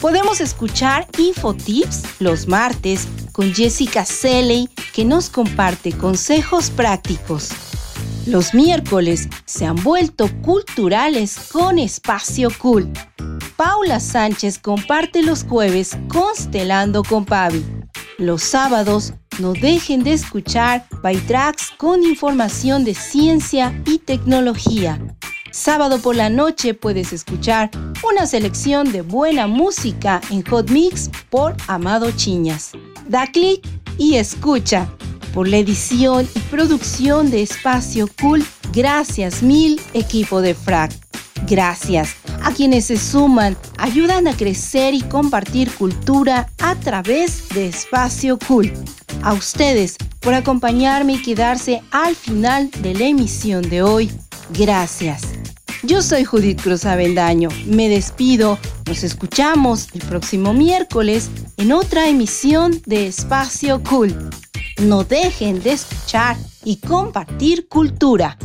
Podemos 0.00 0.40
escuchar 0.40 1.06
Infotips 1.18 2.02
los 2.20 2.48
martes 2.48 3.06
con 3.32 3.54
Jessica 3.54 4.04
Selley 4.04 4.68
que 4.94 5.04
nos 5.04 5.30
comparte 5.30 5.92
consejos 5.92 6.70
prácticos. 6.70 7.50
Los 8.26 8.54
miércoles 8.54 9.28
se 9.44 9.66
han 9.66 9.76
vuelto 9.76 10.28
culturales 10.42 11.38
con 11.52 11.78
Espacio 11.78 12.48
Cool. 12.58 12.90
Paula 13.56 14.00
Sánchez 14.00 14.58
comparte 14.58 15.22
los 15.22 15.44
jueves 15.44 15.96
Constelando 16.08 17.02
con 17.04 17.24
Pavi. 17.24 17.75
Los 18.18 18.42
sábados 18.42 19.12
no 19.38 19.52
dejen 19.52 20.02
de 20.02 20.14
escuchar 20.14 20.86
Bytrax 21.02 21.72
con 21.76 22.02
información 22.02 22.82
de 22.82 22.94
ciencia 22.94 23.78
y 23.84 23.98
tecnología. 23.98 24.98
Sábado 25.50 25.98
por 25.98 26.16
la 26.16 26.30
noche 26.30 26.72
puedes 26.72 27.12
escuchar 27.12 27.70
una 28.10 28.26
selección 28.26 28.90
de 28.90 29.02
buena 29.02 29.46
música 29.46 30.22
en 30.30 30.42
Hot 30.46 30.70
Mix 30.70 31.10
por 31.28 31.54
Amado 31.66 32.10
Chiñas. 32.10 32.72
Da 33.06 33.26
clic 33.26 33.66
y 33.98 34.14
escucha 34.14 34.88
por 35.34 35.46
la 35.46 35.58
edición 35.58 36.26
y 36.34 36.38
producción 36.40 37.30
de 37.30 37.42
Espacio 37.42 38.08
Cool. 38.18 38.42
Gracias 38.72 39.42
mil 39.42 39.78
equipo 39.92 40.40
de 40.40 40.54
FRAC. 40.54 40.90
Gracias 41.46 42.16
a 42.42 42.52
quienes 42.52 42.86
se 42.86 42.96
suman, 42.96 43.56
ayudan 43.78 44.28
a 44.28 44.36
crecer 44.36 44.94
y 44.94 45.02
compartir 45.02 45.70
cultura 45.72 46.48
a 46.58 46.74
través 46.76 47.48
de 47.50 47.68
Espacio 47.68 48.38
Cool. 48.46 48.72
A 49.22 49.32
ustedes 49.32 49.96
por 50.20 50.34
acompañarme 50.34 51.14
y 51.14 51.22
quedarse 51.22 51.82
al 51.90 52.14
final 52.16 52.70
de 52.82 52.94
la 52.94 53.06
emisión 53.06 53.68
de 53.68 53.82
hoy. 53.82 54.10
Gracias. 54.50 55.22
Yo 55.82 56.02
soy 56.02 56.24
Judith 56.24 56.62
Cruz 56.62 56.84
Avendaño. 56.84 57.48
Me 57.66 57.88
despido. 57.88 58.58
Nos 58.86 59.04
escuchamos 59.04 59.88
el 59.92 60.00
próximo 60.00 60.52
miércoles 60.52 61.30
en 61.56 61.72
otra 61.72 62.08
emisión 62.08 62.80
de 62.86 63.06
Espacio 63.06 63.82
Cool. 63.84 64.30
No 64.82 65.04
dejen 65.04 65.62
de 65.62 65.72
escuchar 65.72 66.36
y 66.64 66.76
compartir 66.78 67.68
cultura. 67.68 68.36